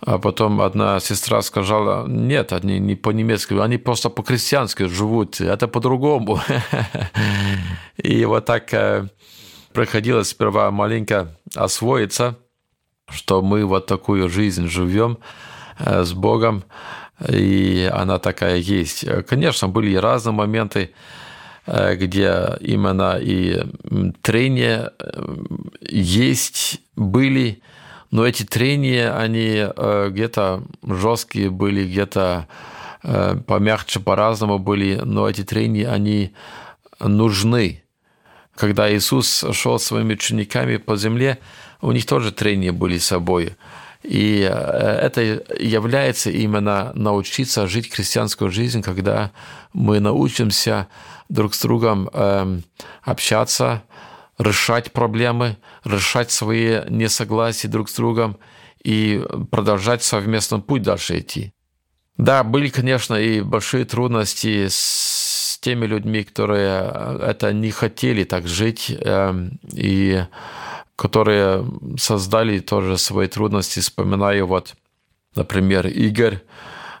[0.00, 6.40] а потом одна сестра сказала, нет, они не по-немецки, они просто по-крестьянски живут, это по-другому.
[7.96, 9.08] И вот так э,
[9.72, 12.38] приходилось сперва маленько освоиться,
[13.10, 15.18] что мы вот такую жизнь живем
[15.80, 16.62] э, с Богом,
[17.28, 19.04] и она такая есть.
[19.26, 20.92] Конечно, были разные моменты,
[21.66, 23.64] э, где именно и
[24.22, 24.92] трения
[25.80, 27.62] есть, были,
[28.10, 32.48] но эти трения, они э, где-то жесткие были, где-то
[33.02, 36.32] э, помягче, по-разному были, но эти трения, они
[37.00, 37.82] нужны.
[38.54, 41.38] Когда Иисус шел своими учениками по земле,
[41.80, 43.56] у них тоже трения были с собой.
[44.02, 44.54] И э,
[45.02, 45.20] это
[45.58, 49.32] является именно научиться жить крестьянскую жизнь, когда
[49.72, 50.88] мы научимся
[51.28, 52.64] друг с другом эм,
[53.02, 53.82] общаться,
[54.38, 58.38] решать проблемы, решать свои несогласия друг с другом
[58.82, 61.52] и продолжать совместный путь дальше идти.
[62.16, 68.90] Да, были, конечно, и большие трудности с теми людьми, которые это не хотели так жить,
[68.90, 70.24] эм, и
[70.96, 71.64] которые
[71.96, 73.78] создали тоже свои трудности.
[73.78, 74.74] Вспоминаю вот,
[75.36, 76.40] например, Игорь.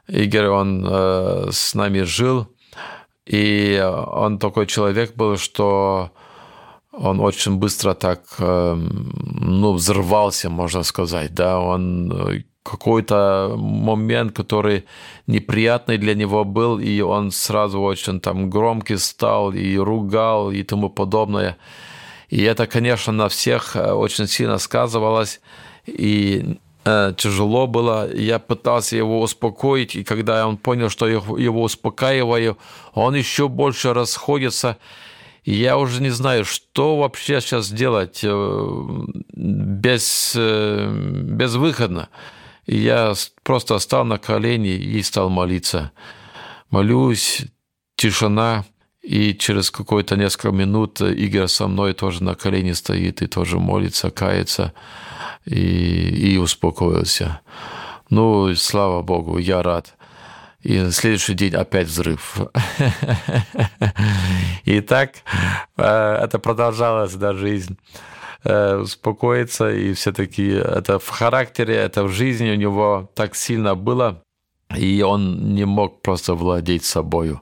[0.06, 2.46] Игорь, он э, с нами жил,
[3.26, 6.12] и он такой человек был, что
[7.00, 14.84] он очень быстро так, эм, ну, взорвался, можно сказать, да, он э, какой-то момент, который
[15.26, 20.90] неприятный для него был, и он сразу очень там громкий стал и ругал и тому
[20.90, 21.56] подобное.
[22.28, 25.40] И это, конечно, на всех э, очень сильно сказывалось,
[25.86, 28.12] и э, тяжело было.
[28.12, 32.58] Я пытался его успокоить, и когда он понял, что я его успокаиваю,
[32.92, 34.76] он еще больше расходится,
[35.44, 38.88] я уже не знаю, что вообще сейчас делать э,
[39.32, 42.08] без, э, безвыходно.
[42.66, 45.92] Я просто стал на колени и стал молиться.
[46.70, 47.46] Молюсь,
[47.96, 48.64] тишина,
[49.02, 54.10] и через какое-то несколько минут Игорь со мной тоже на колени стоит и тоже молится,
[54.10, 54.74] кается,
[55.46, 57.40] и, и успокоился.
[58.10, 59.97] Ну, слава Богу, я рад.
[60.62, 62.38] И на следующий день опять взрыв.
[64.64, 65.12] И так
[65.76, 67.78] э, это продолжалось до жизнь
[68.44, 74.22] э, успокоиться, и все-таки это в характере, это в жизни у него так сильно было,
[74.76, 77.40] и он не мог просто владеть собою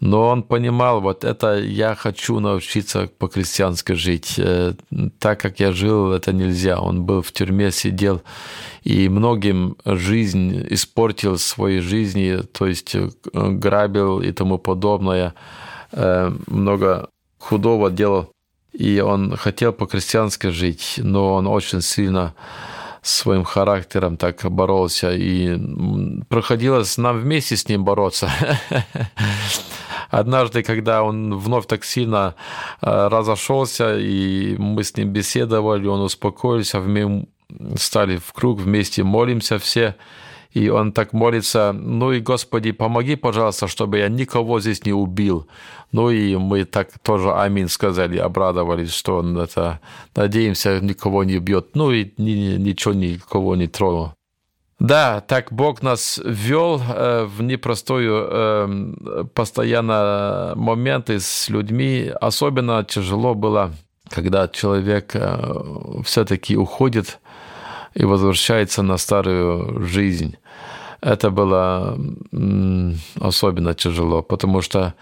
[0.00, 4.34] но он понимал, вот это я хочу научиться по-крестьянски жить.
[4.38, 4.74] Э,
[5.18, 6.78] так как я жил, это нельзя.
[6.80, 8.22] Он был в тюрьме, сидел,
[8.82, 15.34] и многим жизнь испортил своей жизни, то есть э, грабил и тому подобное,
[15.92, 18.30] э, много худого делал.
[18.72, 22.34] И он хотел по-крестьянски жить, но он очень сильно
[23.06, 25.58] своим характером так боролся, и
[26.28, 28.30] приходилось нам вместе с ним бороться.
[30.10, 32.34] Однажды, когда он вновь так сильно
[32.80, 37.26] э, разошелся, и мы с ним беседовали, он успокоился, мы
[37.76, 39.96] стали в круг, вместе молимся все,
[40.52, 45.46] и он так молится, ну и, Господи, помоги, пожалуйста, чтобы я никого здесь не убил.
[45.92, 49.80] Ну и мы так тоже аминь сказали, обрадовались, что он это,
[50.14, 51.70] надеемся, никого не бьет.
[51.74, 54.12] Ну и ничего никого не тронул.
[54.78, 62.12] Да, так Бог нас ввел э, в непростую э, постоянно моменты с людьми.
[62.20, 63.72] Особенно тяжело было,
[64.10, 67.20] когда человек э, все-таки уходит
[67.96, 70.36] и возвращается на старую жизнь.
[71.00, 71.98] Это было
[73.20, 74.94] особенно тяжело, потому что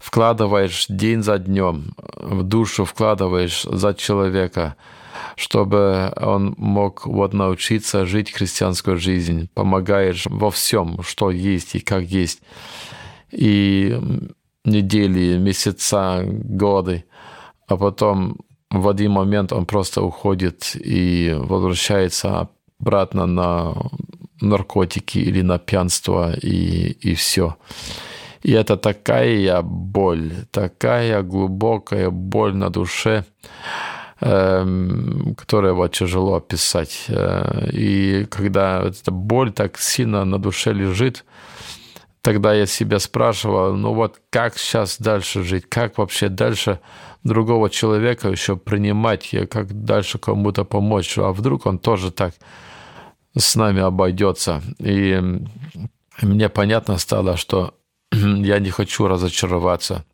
[0.00, 4.76] вкладываешь день за днем, в душу вкладываешь за человека–
[5.36, 12.02] чтобы он мог вот научиться жить христианскую жизнь, помогаешь во всем, что есть и как
[12.04, 12.42] есть.
[13.30, 13.98] И
[14.64, 17.04] недели, месяца, годы,
[17.66, 18.38] а потом
[18.70, 23.74] в один момент он просто уходит и возвращается обратно на
[24.40, 27.56] наркотики или на пьянство и, и все.
[28.42, 33.24] И это такая боль, такая глубокая боль на душе.
[34.22, 37.06] Эм, которое вот тяжело описать.
[37.08, 41.24] Э, и когда эта боль так сильно на душе лежит,
[42.20, 46.80] тогда я себя спрашивал, ну вот как сейчас дальше жить, как вообще дальше
[47.24, 52.34] другого человека еще принимать, как дальше кому-то помочь, а вдруг он тоже так
[53.36, 54.62] с нами обойдется.
[54.78, 55.20] И
[56.22, 57.74] мне понятно стало, что
[58.12, 60.04] я не хочу разочароваться,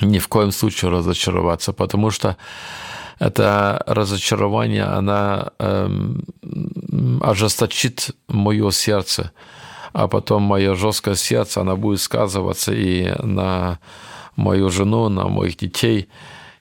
[0.00, 2.36] ни в коем случае разочароваться, потому что
[3.18, 6.22] это разочарование, она эм,
[7.20, 9.32] ожесточит мое сердце,
[9.92, 13.80] а потом мое жесткое сердце, она будет сказываться и на
[14.38, 16.08] мою жену, на моих детей,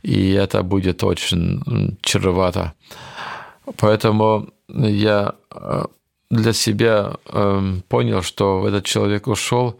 [0.03, 2.73] и это будет очень чревато.
[3.77, 5.85] Поэтому я э,
[6.29, 9.79] для себя эм, понял, что этот человек ушел,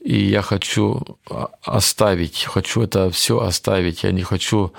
[0.00, 1.18] и я хочу
[1.62, 4.04] оставить, хочу это все оставить.
[4.04, 4.72] Я не хочу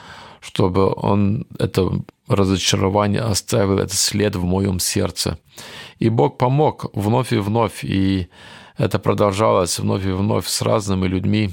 [0.46, 1.91] чтобы он это
[2.28, 5.39] разочарование оставил этот след в моем сердце.
[5.98, 8.28] И Бог помог вновь и вновь, и
[8.78, 11.50] это продолжалось вновь и вновь с разными людьми,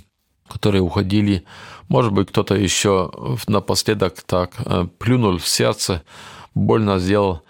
[0.53, 1.45] которые уходили.
[1.89, 3.11] Может быть, кто-то еще
[3.49, 6.03] напоследок так э, плюнул в сердце,
[6.55, 7.43] больно сделал.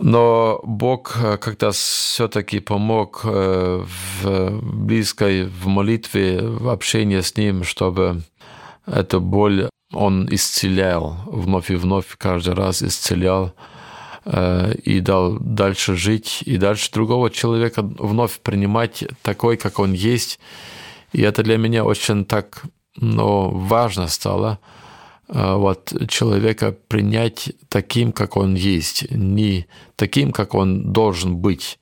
[0.00, 3.84] Но Бог э, как-то все-таки помог э,
[4.22, 8.22] в близкой, в молитве, в общении с Ним, чтобы
[8.86, 13.54] эту боль он исцелял, вновь и вновь, каждый раз исцелял
[14.84, 20.38] и дал дальше жить, и дальше другого человека вновь принимать такой, как он есть.
[21.12, 22.64] И это для меня очень так
[23.00, 24.58] ну, важно стало,
[25.28, 29.66] э, вот, человека принять таким, как он есть, не
[29.96, 31.78] таким, как он должен быть.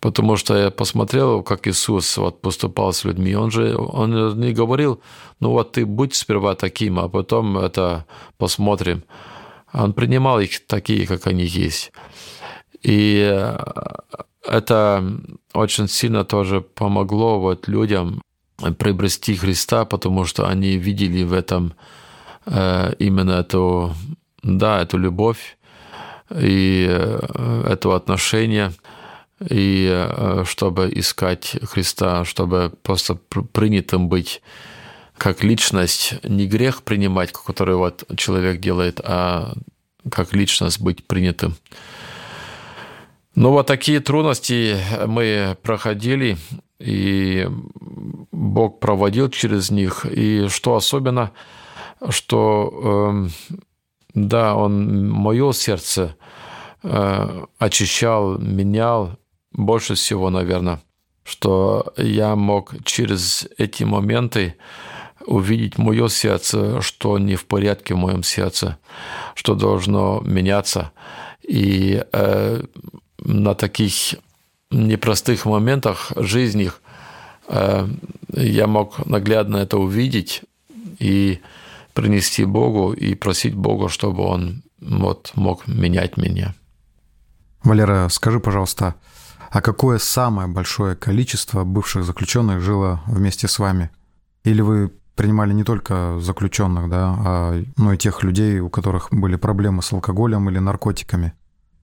[0.00, 3.34] Потому что я посмотрел, как Иисус вот поступал с людьми.
[3.34, 5.00] Он же он не говорил,
[5.40, 8.06] ну вот ты будь сперва таким, а потом это
[8.36, 9.02] посмотрим.
[9.72, 11.92] Он принимал их такие, как они есть.
[12.80, 13.58] И э,
[14.44, 15.04] это
[15.52, 18.20] очень сильно тоже помогло вот людям
[18.78, 21.74] приобрести Христа, потому что они видели в этом
[22.46, 23.94] э, именно эту,
[24.42, 25.56] да, эту любовь
[26.30, 28.72] и э, это отношение–
[29.46, 34.42] и э, чтобы искать Христа, чтобы просто принятым быть
[35.16, 39.52] как личность, не грех принимать, который вот человек делает, а
[40.10, 41.56] как личность быть принятым.
[43.34, 46.36] Ну вот такие трудности мы проходили,
[46.78, 47.48] и
[48.30, 50.06] Бог проводил через них.
[50.06, 51.32] И что особенно,
[52.08, 53.58] что э,
[54.14, 56.16] да, Он мое сердце
[56.82, 59.18] э, очищал, менял,
[59.52, 60.80] больше всего, наверное,
[61.24, 64.56] что я мог через эти моменты
[65.26, 68.78] увидеть мое сердце, что не в порядке в моем сердце,
[69.34, 70.92] что должно меняться.
[71.42, 72.62] И э,
[73.18, 74.16] на таких
[74.70, 76.70] непростых моментах жизни
[77.48, 77.88] э,
[78.32, 80.42] я мог наглядно это увидеть
[80.98, 81.40] и
[81.94, 86.54] принести Богу и просить Бога, чтобы Он вот, мог менять меня.
[87.64, 88.94] Валера, скажи, пожалуйста,
[89.50, 93.90] а какое самое большое количество бывших заключенных жило вместе с вами?
[94.44, 99.36] Или вы принимали не только заключенных, да, а ну, и тех людей, у которых были
[99.36, 101.32] проблемы с алкоголем или наркотиками?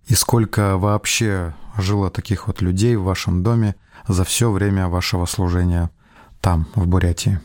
[0.08, 3.76] И сколько вообще жило таких вот людей в вашем доме
[4.08, 5.90] за все время вашего служения
[6.42, 7.40] там, в Бурятии?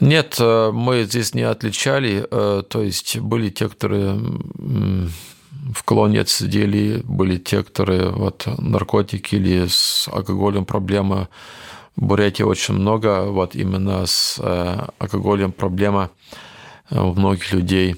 [0.00, 2.24] Нет, э, мы здесь не отличали.
[2.30, 4.20] Э, то есть были те, которые
[5.74, 11.28] в колонии отсидели, были те, которые вот наркотики или с алкоголем проблема.
[11.96, 16.10] В Бурятии очень много, вот именно с э, алкоголем проблема
[16.90, 17.96] у многих людей.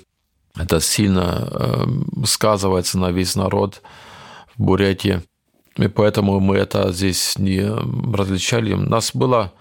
[0.56, 1.86] Это сильно э,
[2.24, 3.82] сказывается на весь народ
[4.56, 5.22] в Бурятии.
[5.76, 7.62] И поэтому мы это здесь не
[8.14, 8.74] различали.
[8.74, 9.52] Нас было,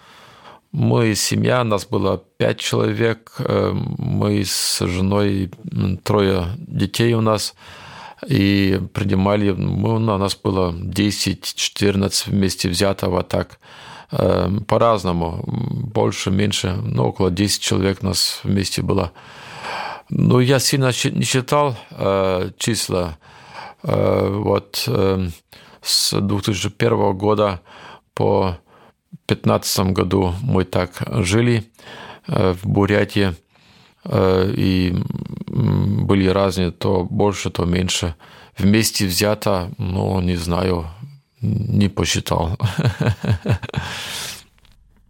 [0.72, 5.52] мы семья, нас было пять человек, э, мы с женой,
[6.04, 7.54] трое детей у нас–
[8.28, 13.60] и принимали, ну, у нас было 10-14 вместе взятого так,
[14.12, 19.12] э, по-разному, больше, меньше, ну, около 10 человек у нас вместе было.
[20.14, 23.18] Ну, я сильно не считал э, числа.
[23.82, 25.30] Э, вот э,
[25.82, 27.62] с 2001 года
[28.14, 28.57] по
[29.28, 31.72] 2015 году мы так жили
[32.28, 33.34] э, в Бурятии.
[34.03, 34.93] Э, и
[35.47, 38.16] были разные, то больше, то меньше.
[38.57, 40.88] Вместе взято, ну, не знаю,
[41.39, 42.57] не посчитал.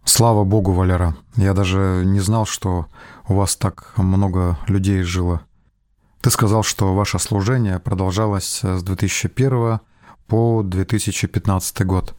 [0.04, 1.16] Слава Богу, Валера.
[1.36, 2.86] Я даже не знал, что
[3.28, 5.42] у вас так много людей жило.
[6.20, 9.80] Ты сказал, что ваше служение продолжалось с 2001
[10.26, 12.14] по 2015 год.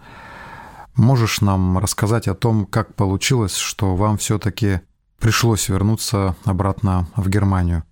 [0.95, 4.82] Можешь нам рассказать о том, как получилось, что вам все-таки
[5.20, 7.84] пришлось вернуться обратно в Германию,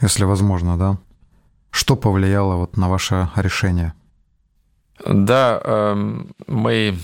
[0.00, 0.98] если возможно, да?
[1.70, 3.94] Что повлияло вот на ваше решение?
[5.06, 6.98] Да, эм, мы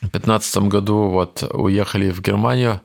[0.00, 2.80] 2015 году вот уехали в Германию.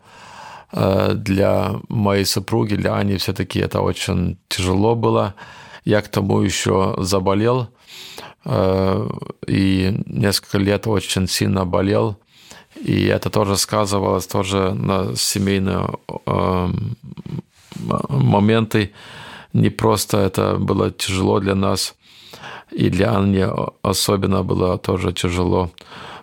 [0.74, 5.36] Э, для моей супруги, для Ани все-таки это очень тяжело было.
[5.86, 7.70] Я к тому еще заболел
[8.46, 9.10] э,
[9.48, 12.18] и несколько лет очень сильно болел.
[12.82, 15.88] И это тоже сказывалось тоже на семейные
[16.26, 16.70] э,
[18.10, 18.94] моменты.
[19.54, 21.94] Не просто это было тяжело для нас,
[22.72, 23.48] и для Анни
[23.84, 25.70] особенно было тоже тяжело,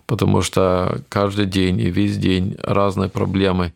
[0.05, 3.71] потому что каждый день и весь день разные проблемы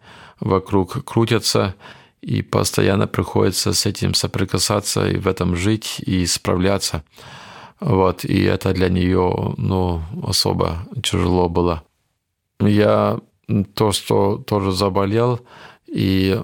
[0.46, 1.76] вокруг крутятся,
[2.22, 7.04] и постоянно приходится с этим соприкасаться и в этом жить и справляться.
[7.80, 11.84] Вот, и это для нее, ну, особо тяжело было.
[12.60, 13.20] Я
[13.76, 15.40] то, что тоже заболел
[15.86, 16.42] и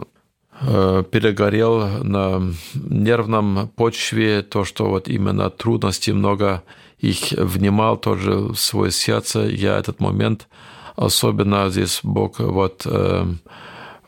[0.61, 6.63] э, перегорел на нервном почве, то, что вот именно трудности много
[6.99, 9.47] их внимал тоже в свое сердце.
[9.47, 10.47] Я этот момент,
[10.95, 13.25] особенно здесь Бог вот э,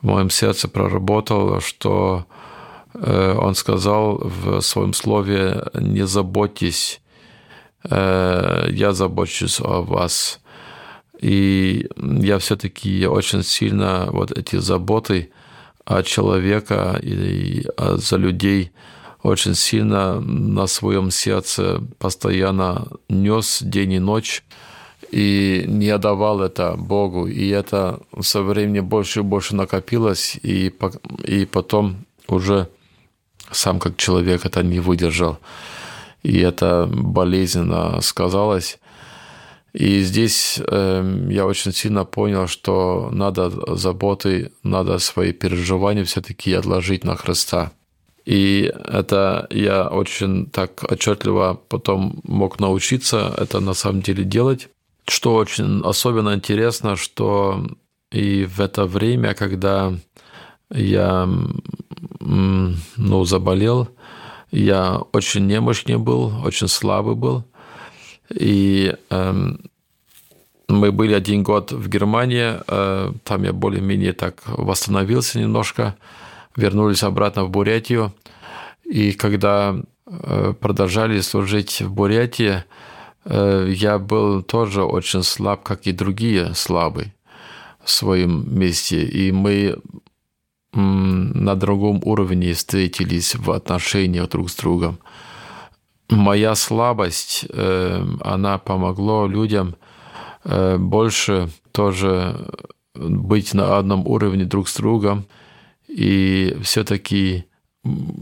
[0.04, 2.26] в моем сердце проработал, что
[2.94, 7.02] э, Он сказал в своем слове, не заботьтесь,
[7.90, 10.42] э, я забочусь о вас.
[11.22, 15.32] И я все-таки очень сильно вот эти заботы
[15.86, 18.72] о человека и за людей
[19.22, 24.44] очень сильно на своем сердце постоянно нес день и ночь
[25.14, 27.28] и не отдавал это Богу.
[27.28, 30.74] И это со временем больше и больше накопилось, и,
[31.24, 32.68] и потом уже
[33.52, 35.38] сам как человек это не выдержал.
[36.24, 38.80] И это болезненно сказалось.
[39.74, 47.04] И здесь э, я очень сильно понял, что надо заботы, надо свои переживания все-таки отложить
[47.04, 47.72] на Христа.
[48.26, 54.70] И это я очень так отчетливо потом мог научиться это на самом деле делать.
[55.08, 57.66] Что очень особенно интересно, что
[58.12, 59.94] и в это время, когда
[60.70, 61.28] я
[62.20, 63.90] ну, заболел,
[64.52, 67.44] я очень немощный был, очень слабый был.
[68.30, 69.54] И э,
[70.68, 75.96] мы были один год в Германии, э, там я более-менее так восстановился немножко,
[76.56, 78.14] вернулись обратно в Бурятию.
[78.84, 79.76] И когда
[80.06, 82.64] э, продолжали служить в Бурятии,
[83.26, 87.14] я был тоже очень слаб, как и другие слабые
[87.84, 89.04] в своем месте.
[89.04, 89.78] И мы
[90.74, 94.98] на другом уровне встретились в отношениях друг с другом.
[96.10, 99.76] Моя слабость, э, она помогла людям
[100.44, 102.36] э, больше тоже
[102.96, 105.26] быть на одном уровне друг с другом.
[105.88, 107.46] И все-таки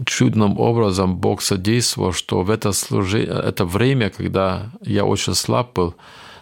[0.06, 5.96] чудным образом Бог содействовал, что в это, служение, это время, когда я очень слаб был,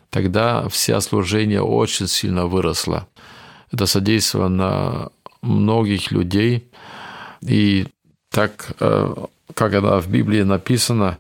[0.09, 3.07] тогда вся служение очень сильно выросло.
[3.71, 5.09] Это содействовало на
[5.41, 6.69] многих людей.
[7.41, 7.87] И
[8.31, 9.15] так, э,
[9.53, 11.17] как это в Библии написано,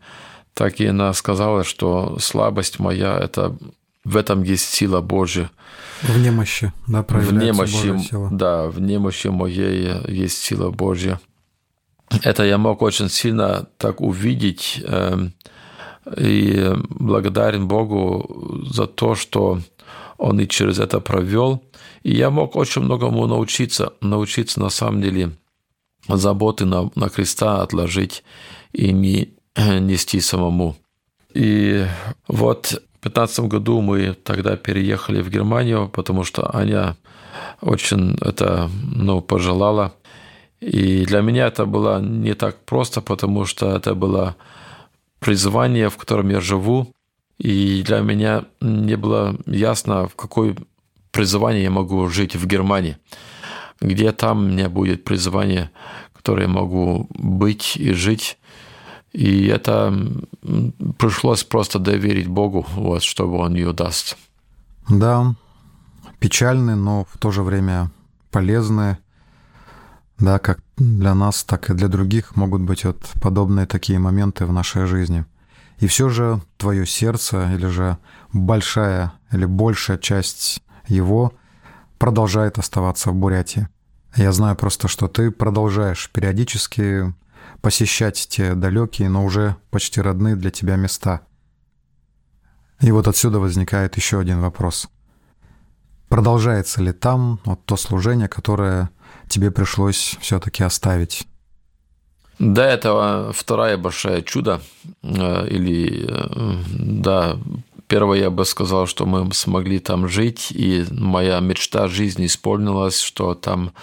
[0.53, 3.57] так и она сказала, что слабость моя– это
[4.05, 5.51] в этом есть сила Божья.
[6.01, 8.29] В немощи, да, проявляется в немощи, Божья сила.
[8.31, 11.19] Да, в немощи моей есть сила Божья
[12.23, 14.81] это я мог очень сильно так увидеть.
[14.85, 15.33] Эм,
[16.17, 19.59] и благодарен Богу за то, что
[20.17, 21.63] Он и через это провел.
[22.03, 25.31] И я мог очень многому научиться, научиться на самом деле
[26.07, 28.23] заботы на, на креста отложить
[28.71, 30.75] и не нести самому.
[31.33, 31.85] И
[32.27, 36.97] вот в 2015 году мы тогда переехали в Германию, потому что Аня
[37.61, 39.93] очень это ну, пожелала.
[40.61, 44.35] И для меня это было не так просто, потому что это было
[45.19, 46.93] призвание, в котором я живу.
[47.37, 50.55] И для меня не было ясно, в какой
[51.11, 52.97] призвании я могу жить в Германии.
[53.79, 55.71] Где там у меня будет призвание,
[56.13, 58.37] которое я могу быть и жить.
[59.13, 59.93] И это
[60.97, 64.17] пришлось просто доверить Богу, вот, чтобы Он ее даст.
[64.89, 65.33] Да,
[66.19, 67.89] печальный, но в то же время
[68.31, 68.97] полезный
[70.19, 74.51] да, как для нас, так и для других могут быть вот подобные такие моменты в
[74.51, 75.25] нашей жизни.
[75.79, 77.97] И все же твое сердце или же
[78.33, 81.33] большая или большая часть его
[81.97, 83.67] продолжает оставаться в Бурятии.
[84.15, 87.13] Я знаю просто, что ты продолжаешь периодически
[87.61, 91.21] посещать те далекие, но уже почти родные для тебя места.
[92.81, 94.89] И вот отсюда возникает еще один вопрос.
[96.09, 98.89] продолжается ли там вот то служение, которое
[99.29, 101.27] тебе пришлось все-таки оставить?
[102.39, 104.61] Да, это вторая большая чудо.
[105.03, 107.37] Э, или, э, да,
[107.87, 113.35] первое я бы сказал, что мы смогли там жить, и моя мечта жизни исполнилась, что
[113.35, 113.73] там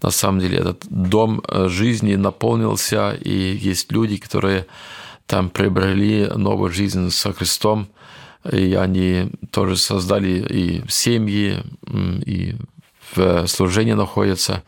[0.00, 4.66] на самом деле этот дом э, жизни наполнился, и есть люди, которые
[5.26, 7.88] там приобрели новую жизнь со Христом,
[8.50, 11.62] и они тоже создали и семьи,
[12.24, 12.56] и
[13.14, 14.62] в служении находятся.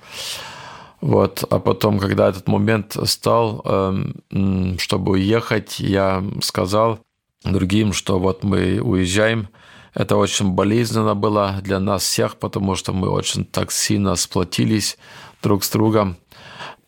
[1.00, 1.44] Вот.
[1.50, 7.00] А потом, когда этот момент стал, эм, чтобы уехать, я сказал
[7.44, 9.48] другим, что вот мы уезжаем.
[9.94, 14.98] Это очень болезненно было для нас всех, потому что мы очень так сильно сплотились
[15.42, 16.16] друг с другом.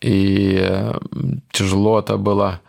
[0.00, 0.98] И э,
[1.52, 2.60] тяжело это было.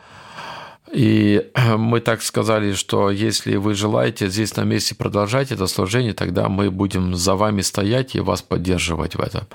[0.94, 6.48] И мы так сказали, что если вы желаете здесь на месте продолжать это служение, тогда
[6.48, 9.48] мы будем за вами стоять и вас поддерживать в этом.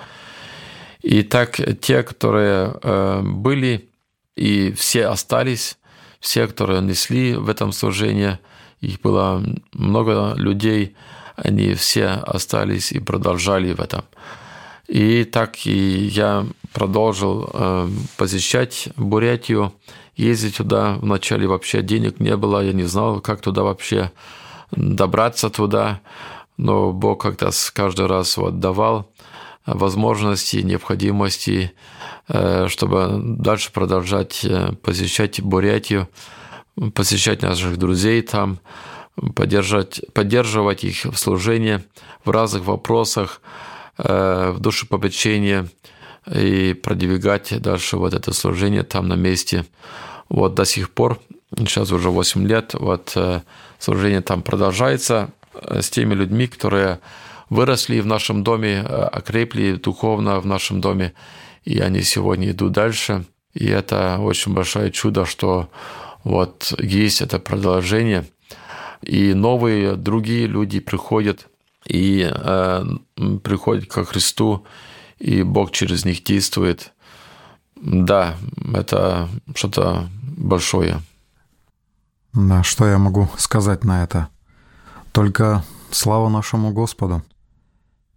[1.03, 3.89] И так те, которые э, были,
[4.37, 5.79] и все остались,
[6.21, 8.39] все, которые несли в этом служении,
[8.81, 10.97] их было много людей,
[11.37, 14.05] они все остались и продолжали в этом.
[14.89, 19.73] И так и я продолжил э, посещать Бурятию,
[20.19, 20.99] ездить туда.
[21.01, 24.13] Вначале вообще денег не было, я не знал, как туда вообще
[24.73, 26.01] добраться туда.
[26.57, 29.11] Но Бог как-то каждый раз вот давал
[29.65, 31.73] возможности, необходимости,
[32.29, 36.09] э, чтобы дальше продолжать э, посещать Бурятию,
[36.95, 38.59] посещать наших друзей там,
[39.35, 41.83] поддержать, поддерживать их в служении
[42.25, 43.41] в разных вопросах,
[43.99, 45.69] э, в душепопечении
[46.35, 49.65] и продвигать дальше вот это служение там на месте.
[50.29, 51.21] Вот до сих пор,
[51.57, 53.17] сейчас уже 8 лет, вот
[53.79, 55.31] служение там продолжается
[55.63, 57.01] с теми людьми, которые
[57.51, 61.15] выросли в нашем доме, э, окрепли духовно в нашем доме,
[61.65, 63.25] и они сегодня идут дальше.
[63.55, 65.69] И это очень большое чудо, что
[66.25, 68.27] вот есть это продолжение,
[69.03, 71.47] и новые другие люди приходят
[71.87, 72.85] и э,
[73.43, 74.67] приходят ко Христу,
[75.19, 76.93] и Бог через них действует.
[77.77, 78.37] Да,
[78.75, 81.01] это что-то большое.
[82.33, 84.29] Да, что я могу сказать на это?
[85.13, 87.25] Только слава нашему Господу.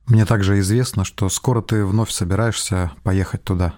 [0.08, 3.76] Мне также известно, что скоро ты вновь собираешься поехать туда.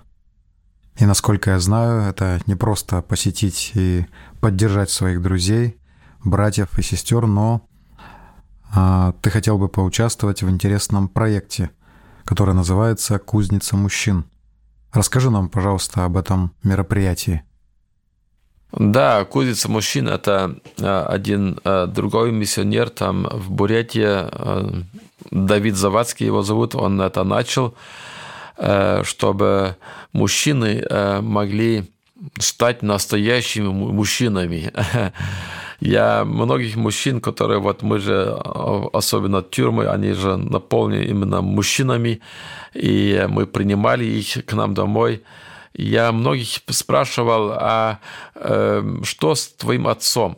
[0.97, 4.05] И насколько я знаю, это не просто посетить и
[4.41, 5.78] поддержать своих друзей,
[6.24, 7.67] братьев и сестер, но
[8.74, 11.71] а, ты хотел бы поучаствовать в интересном проекте,
[12.26, 14.26] который называется «Кузница мужчин».
[14.91, 17.43] Расскажи нам, пожалуйста, об этом мероприятии.
[18.71, 24.84] Да, кузница мужчин– это а, один а, другой миссионер там в Бурятии, а,
[25.30, 27.76] Давид Завадский его зовут, он это начал,
[28.57, 29.78] э, чтобы
[30.11, 31.86] мужчины э, могли
[32.39, 34.71] стать настоящими мужчинами.
[35.86, 38.34] Я многих мужчин, которые вот мы же,
[38.93, 42.21] особенно тюрьмы, они же наполнены именно мужчинами,
[42.73, 45.23] и мы принимали их к нам домой.
[45.73, 47.99] Я многих спрашивал, а
[48.36, 50.38] э, что с твоим отцом?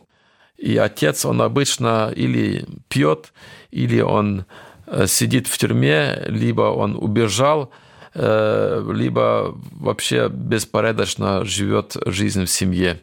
[0.56, 3.32] И отец, он обычно или пьет,
[3.70, 4.46] или он
[4.86, 7.70] Э, сидит в тюрьме, либо он убежал,
[8.18, 13.02] либо вообще беспорядочно живет жизнь в семье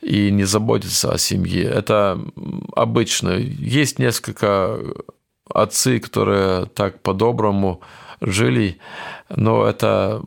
[0.00, 1.64] и не заботится о семье.
[1.64, 2.20] Это
[2.74, 3.30] обычно.
[3.30, 4.80] Есть несколько
[5.48, 7.82] отцы, которые так по-доброму
[8.20, 8.78] жили,
[9.28, 10.22] но это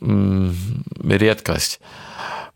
[0.00, 1.80] редкость.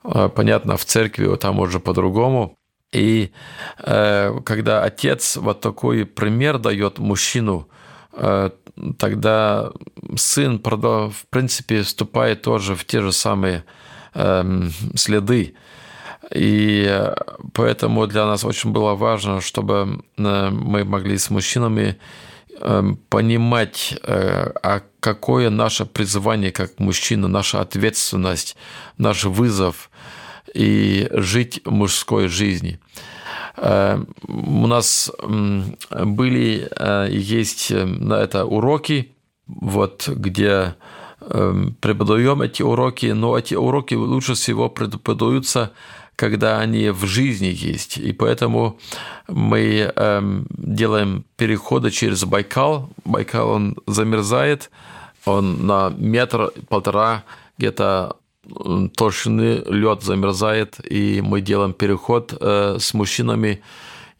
[0.05, 2.57] Э, понятно, в церкви там уже по-другому.
[2.93, 3.33] И
[3.79, 7.69] э, когда отец вот такой пример дает мужчину,
[8.13, 8.51] э,
[8.99, 9.73] тогда
[10.17, 13.65] сын, в принципе, вступает тоже в те же самые
[14.15, 14.63] э,
[14.95, 15.55] следы.
[16.35, 17.13] И
[17.53, 21.99] поэтому для нас очень было важно, чтобы э, мы могли с мужчинами
[22.61, 28.57] эм, понимать, э, а какое наше призвание как мужчина, наша ответственность,
[28.97, 29.91] наш вызов–
[30.55, 32.79] и жить мужской жизнью.
[33.57, 35.11] Э, у нас
[35.91, 39.13] были э, и есть э, на это уроки,
[39.47, 40.75] вот, где
[41.81, 45.73] преподаем эти уроки, но эти уроки лучше всего преподаются,
[46.17, 47.97] когда они в жизни есть.
[47.97, 48.79] И поэтому
[49.27, 49.91] мы
[50.51, 52.91] делаем переходы через Байкал.
[53.07, 54.71] Байкал, он замерзает,
[55.25, 57.25] он на метр-полтора
[57.57, 58.17] где-то
[58.97, 63.63] толщины лед замерзает, и мы делаем переход э, с мужчинами,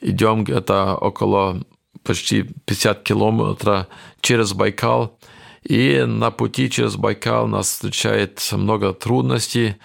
[0.01, 1.63] идем где-то около
[2.03, 3.87] почти 50 километров
[4.21, 5.19] через Байкал.
[5.63, 9.77] И на пути через Байкал нас встречает много трудностей.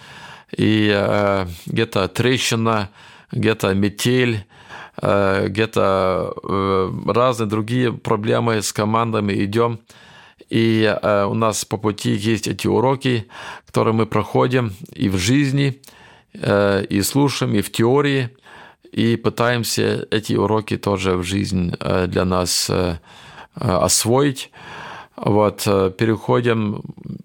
[0.56, 2.90] И э, где-то трещина,
[3.32, 4.44] где-то метель,
[5.00, 6.34] э, где-то
[7.06, 9.80] разные другие проблемы с командами идем.
[10.50, 13.28] И э, у нас по пути есть эти уроки,
[13.66, 15.80] которые мы проходим и в жизни,
[16.34, 18.30] э, и слушаем, и в теории,
[18.90, 22.98] и пытаемся эти уроки тоже в жизнь э, для нас э,
[23.54, 24.50] э, освоить.
[25.16, 26.82] Вот, э, переходим,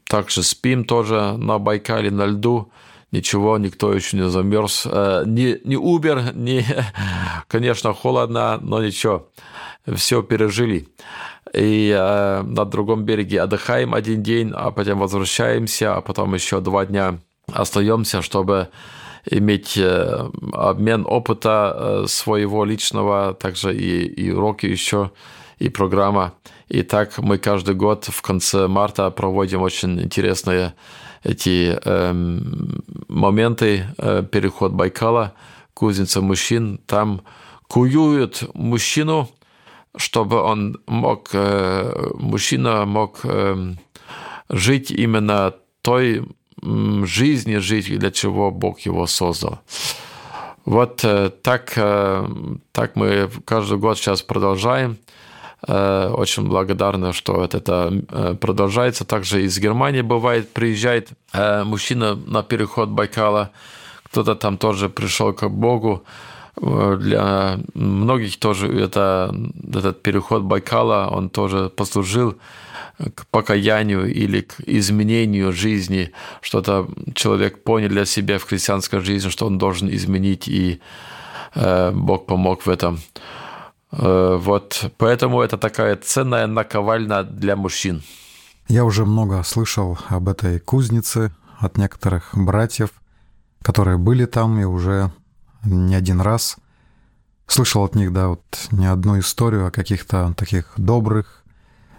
[0.07, 2.71] также спим тоже на Байкале, на льду.
[3.11, 4.85] Ничего, никто еще не замерз.
[4.85, 6.63] Э, не, не Uber, не,
[7.47, 9.29] конечно, холодно, но ничего,
[9.95, 10.89] все пережили.
[11.55, 16.85] И э, на другом береге отдыхаем один день, а потом возвращаемся, а потом еще два
[16.85, 17.19] дня
[17.51, 18.69] остаемся, чтобы
[19.29, 19.79] иметь
[20.53, 25.11] обмен опыта своего личного, также и, и уроки еще,
[25.57, 26.33] и программа.
[26.67, 30.73] И так мы каждый год в конце марта проводим очень интересные
[31.23, 32.13] эти э,
[33.07, 35.33] моменты, э, переход Байкала,
[35.73, 37.21] кузница мужчин, там
[37.67, 39.29] куют мужчину,
[39.97, 43.73] чтобы он мог, э, мужчина мог э,
[44.49, 46.27] жить именно той
[46.61, 49.59] жизни, жить, для чего Бог его создал.
[50.65, 51.73] Вот э, так,
[52.71, 54.97] так мы каждый год сейчас продолжаем.
[55.67, 59.03] Очень благодарны, что это продолжается.
[59.03, 63.49] Также из Германии бывает, приезжает мужчина на переход Байкала,
[64.03, 66.03] кто-то там тоже пришел к Богу.
[66.57, 69.35] Для многих тоже это,
[69.67, 72.37] этот переход Байкала, он тоже послужил
[72.97, 79.47] к покаянию или к изменению жизни, что-то человек понял для себя в христианской жизни, что
[79.47, 80.79] он должен изменить, и
[81.55, 82.99] Бог помог в этом.
[83.97, 88.03] Э, вот, поэтому это такая ценная наковальня для мужчин.
[88.67, 92.89] Я уже много слышал об этой кузнице от некоторых братьев,
[93.61, 95.11] которые были там и уже
[95.65, 96.57] не один раз.
[97.47, 101.43] Слышал от них, да, вот не одну историю о каких-то таких добрых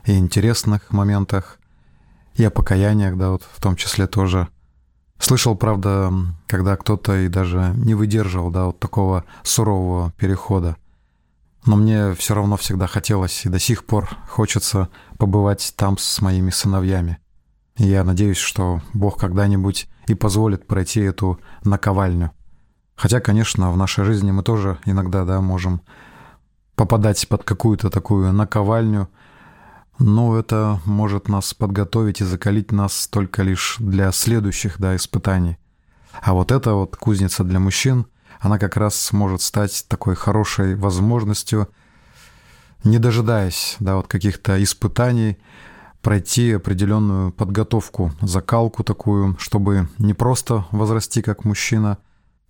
[0.05, 1.59] и интересных моментах,
[2.35, 4.49] и о покаяниях, да, вот в том числе тоже.
[5.19, 6.13] Слышал, правда,
[6.47, 10.77] когда кто-то и даже не выдерживал, да, вот такого сурового перехода–
[11.67, 14.89] но мне все равно всегда хотелось и до сих пор хочется
[15.19, 17.19] побывать там с моими сыновьями.
[17.77, 22.31] И я надеюсь, что Бог когда-нибудь и позволит пройти эту наковальню.
[22.97, 25.83] Хотя, конечно, в нашей жизни мы тоже иногда, да, можем
[26.75, 29.09] попадать под какую-то такую наковальню,
[29.99, 35.59] но это может нас подготовить и закалить нас только лишь для следующих, да, испытаний.
[36.23, 38.07] А вот это вот кузница для мужчин—
[38.41, 41.69] она как раз может стать такой хорошей возможностью,
[42.85, 45.39] не дожидаясь да, вот каких-то испытаний,
[46.03, 51.99] пройти определенную подготовку, закалку такую, чтобы не просто возрасти как мужчина,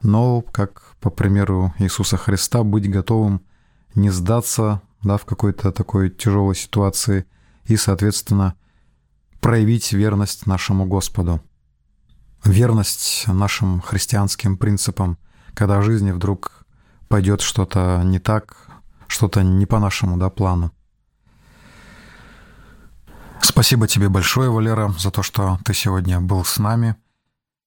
[0.03, 3.43] но, как по примеру Иисуса Христа, быть готовым
[3.95, 7.27] не сдаться да, в какой-то такой тяжелой ситуации
[7.65, 8.55] и, соответственно,
[9.41, 11.43] проявить верность нашему Господу.
[12.45, 15.19] Верность нашим христианским принципам,
[15.55, 16.67] когда в жизни вдруг
[17.09, 18.57] пойдет что-то не так,
[19.07, 20.73] что-то не по нашему да, плану.
[23.41, 26.97] Спасибо тебе большое, Валера, за то, что ты сегодня был с нами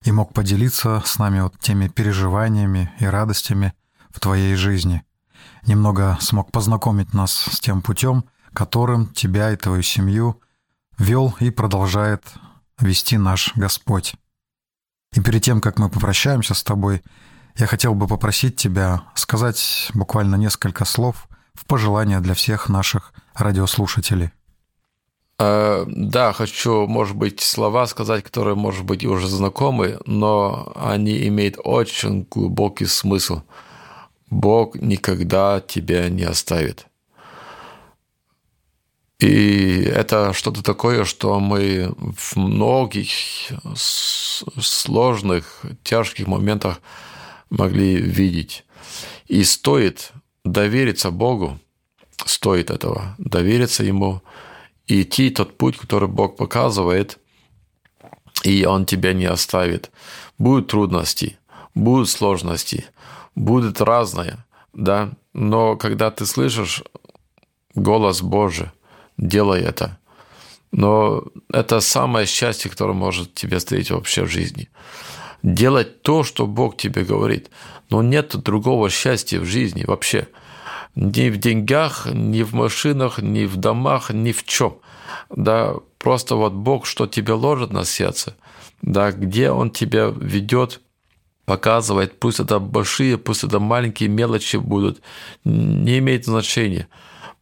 [0.03, 3.73] и мог поделиться с нами вот теми переживаниями и радостями
[4.09, 5.03] в твоей жизни.
[5.65, 10.41] Немного смог познакомить нас с тем путем, которым тебя и твою семью
[10.97, 12.23] вел и продолжает
[12.79, 14.15] вести наш Господь.
[15.13, 17.01] И перед тем, как мы попрощаемся с тобой,
[17.55, 24.31] я хотел бы попросить тебя сказать буквально несколько слов в пожелания для всех наших радиослушателей.
[25.39, 31.55] Э, да, хочу, может быть, слова сказать, которые, может быть, уже знакомы, но они имеют
[31.63, 33.41] очень глубокий смысл.
[34.29, 36.85] Бог никогда тебя не оставит.
[39.19, 43.09] И это что-то такое, что мы в многих
[43.75, 46.79] сложных, тяжких моментах
[47.49, 48.65] могли видеть.
[49.27, 50.11] И стоит
[50.45, 51.59] довериться Богу,
[52.25, 54.21] стоит этого, довериться Ему,
[54.89, 57.19] и идти тот путь, который Бог показывает,
[58.43, 59.91] и Он тебя не оставит.
[60.37, 61.37] Будут трудности,
[61.75, 62.85] будут сложности,
[63.35, 66.83] будет разное, да, но когда ты слышишь
[67.75, 68.67] голос Божий,
[69.17, 69.97] делай это.
[70.71, 74.69] Но это самое счастье, которое может тебе встретить вообще в жизни
[75.43, 77.49] делать то, что Бог тебе говорит.
[77.89, 80.27] Но нет другого счастья в жизни вообще.
[81.01, 84.79] Ни в деньгах, ни в машинах, ни в домах, ни в чем.
[85.29, 88.35] Да, просто вот Бог, что тебе ложит на сердце,
[88.81, 90.81] да, где Он тебя ведет,
[91.45, 95.01] показывает, пусть это большие, пусть это маленькие мелочи будут,
[95.45, 96.89] не имеет значения.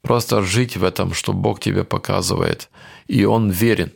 [0.03, 2.70] Просто жить в этом, что Бог тебе показывает.
[3.08, 3.91] И Он верен.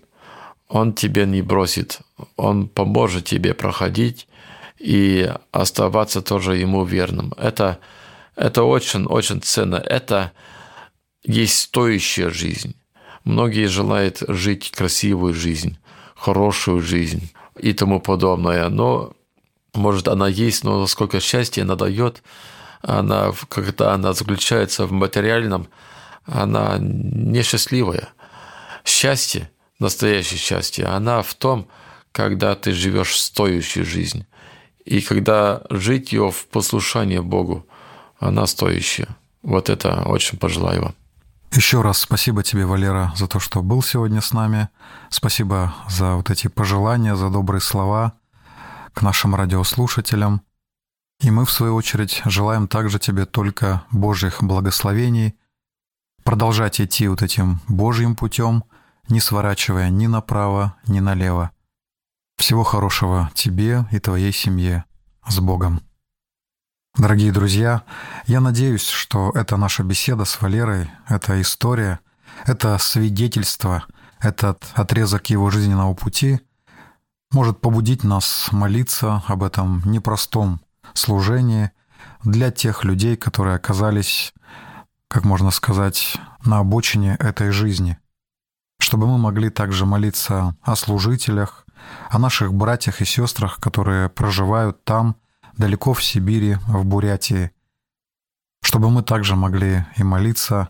[0.70, 2.00] Он тебя не бросит.
[2.36, 4.28] Он поможет тебе проходить
[4.80, 7.32] и оставаться тоже Ему верным.
[7.38, 7.78] Это,
[8.42, 9.76] это очень-очень ценно.
[9.76, 10.32] Это
[11.24, 12.76] есть стоящая жизнь.
[13.24, 15.78] Многие желают жить красивую жизнь,
[16.16, 18.68] хорошую жизнь и тому подобное.
[18.70, 19.14] Но,
[19.76, 22.24] может, она есть, но сколько счастья она дает,
[22.82, 25.68] она, когда она заключается в материальном,
[26.26, 28.10] она несчастливая.
[28.84, 31.68] Счастье, настоящее счастье, она в том,
[32.12, 34.26] когда ты живешь стоящую жизнь.
[34.84, 37.68] И когда жить ее в послушании Богу,
[38.22, 39.10] она стоящая.
[39.42, 40.96] Вот это очень пожелаю вам.
[41.52, 44.70] Еще раз спасибо тебе, Валера, за то, что был сегодня с нами.
[45.10, 48.14] Спасибо за вот эти пожелания, за добрые слова
[48.94, 50.44] к нашим радиослушателям.
[51.20, 55.36] И мы, в свою очередь, желаем также тебе только Божьих благословений.
[56.24, 58.64] Продолжать идти вот этим Божьим путем,
[59.10, 61.52] не сворачивая ни направо, ни налево.
[62.38, 64.86] Всего хорошего тебе и твоей семье.
[65.28, 65.82] С Богом!
[66.98, 67.84] Дорогие друзья,
[68.28, 72.02] я надеюсь, что эта наша беседа с Валерой, эта история,
[72.46, 73.86] это свидетельство,
[74.20, 76.42] этот отрезок его жизненного пути
[77.32, 80.60] может побудить нас молиться об этом непростом
[80.94, 81.72] служении
[82.26, 84.34] для тех людей, которые оказались,
[85.08, 87.98] как можно сказать, на обочине этой жизни.
[88.82, 91.66] Чтобы мы могли также молиться о служителях,
[92.10, 95.16] о наших братьях и сестрах, которые проживают там–
[95.62, 97.52] далеко в Сибири, в Бурятии,
[98.64, 100.70] чтобы мы также могли и молиться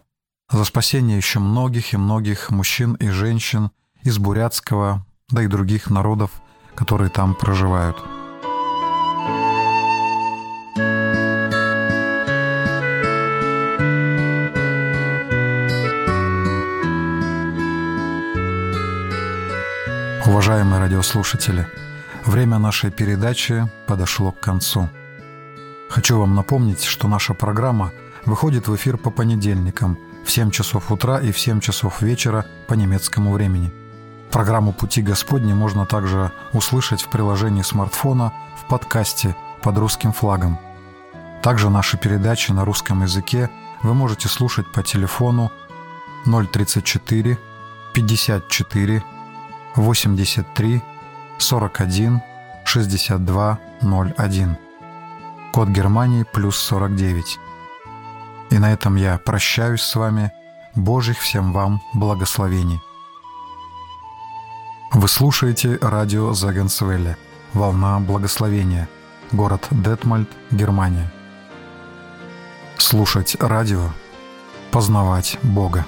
[0.52, 3.72] за спасение еще многих и многих мужчин и женщин
[4.04, 6.32] из бурятского, да и других народов,
[6.76, 7.98] которые там проживают.
[20.26, 21.66] Уважаемые радиослушатели,
[22.26, 24.90] Время нашей передачи подошло к концу.
[25.90, 27.92] Хочу вам напомнить, что наша программа
[28.26, 32.76] выходит в эфир по понедельникам в 7 часов утра и в 7 часов вечера по
[32.76, 33.74] немецкому времени.
[34.30, 40.60] Программу «Пути Господни» можно также услышать в приложении смартфона в подкасте под русским флагом.
[41.42, 43.50] Также наши передачи на русском языке
[43.82, 45.52] вы можете слушать по телефону
[46.26, 47.38] 034
[47.94, 49.04] 54
[49.76, 50.84] 83
[51.42, 52.22] 41
[52.66, 54.58] 62 01.
[55.52, 57.40] Код Германии плюс 49.
[58.52, 60.32] И на этом я прощаюсь с вами.
[60.76, 62.80] Божьих всем вам благословений.
[64.94, 67.18] Вы слушаете радио Загенсвелле
[67.54, 68.88] «Волна благословения»,
[69.32, 71.12] город Детмальд, Германия.
[72.78, 73.90] Слушать радио,
[74.72, 75.86] познавать Бога.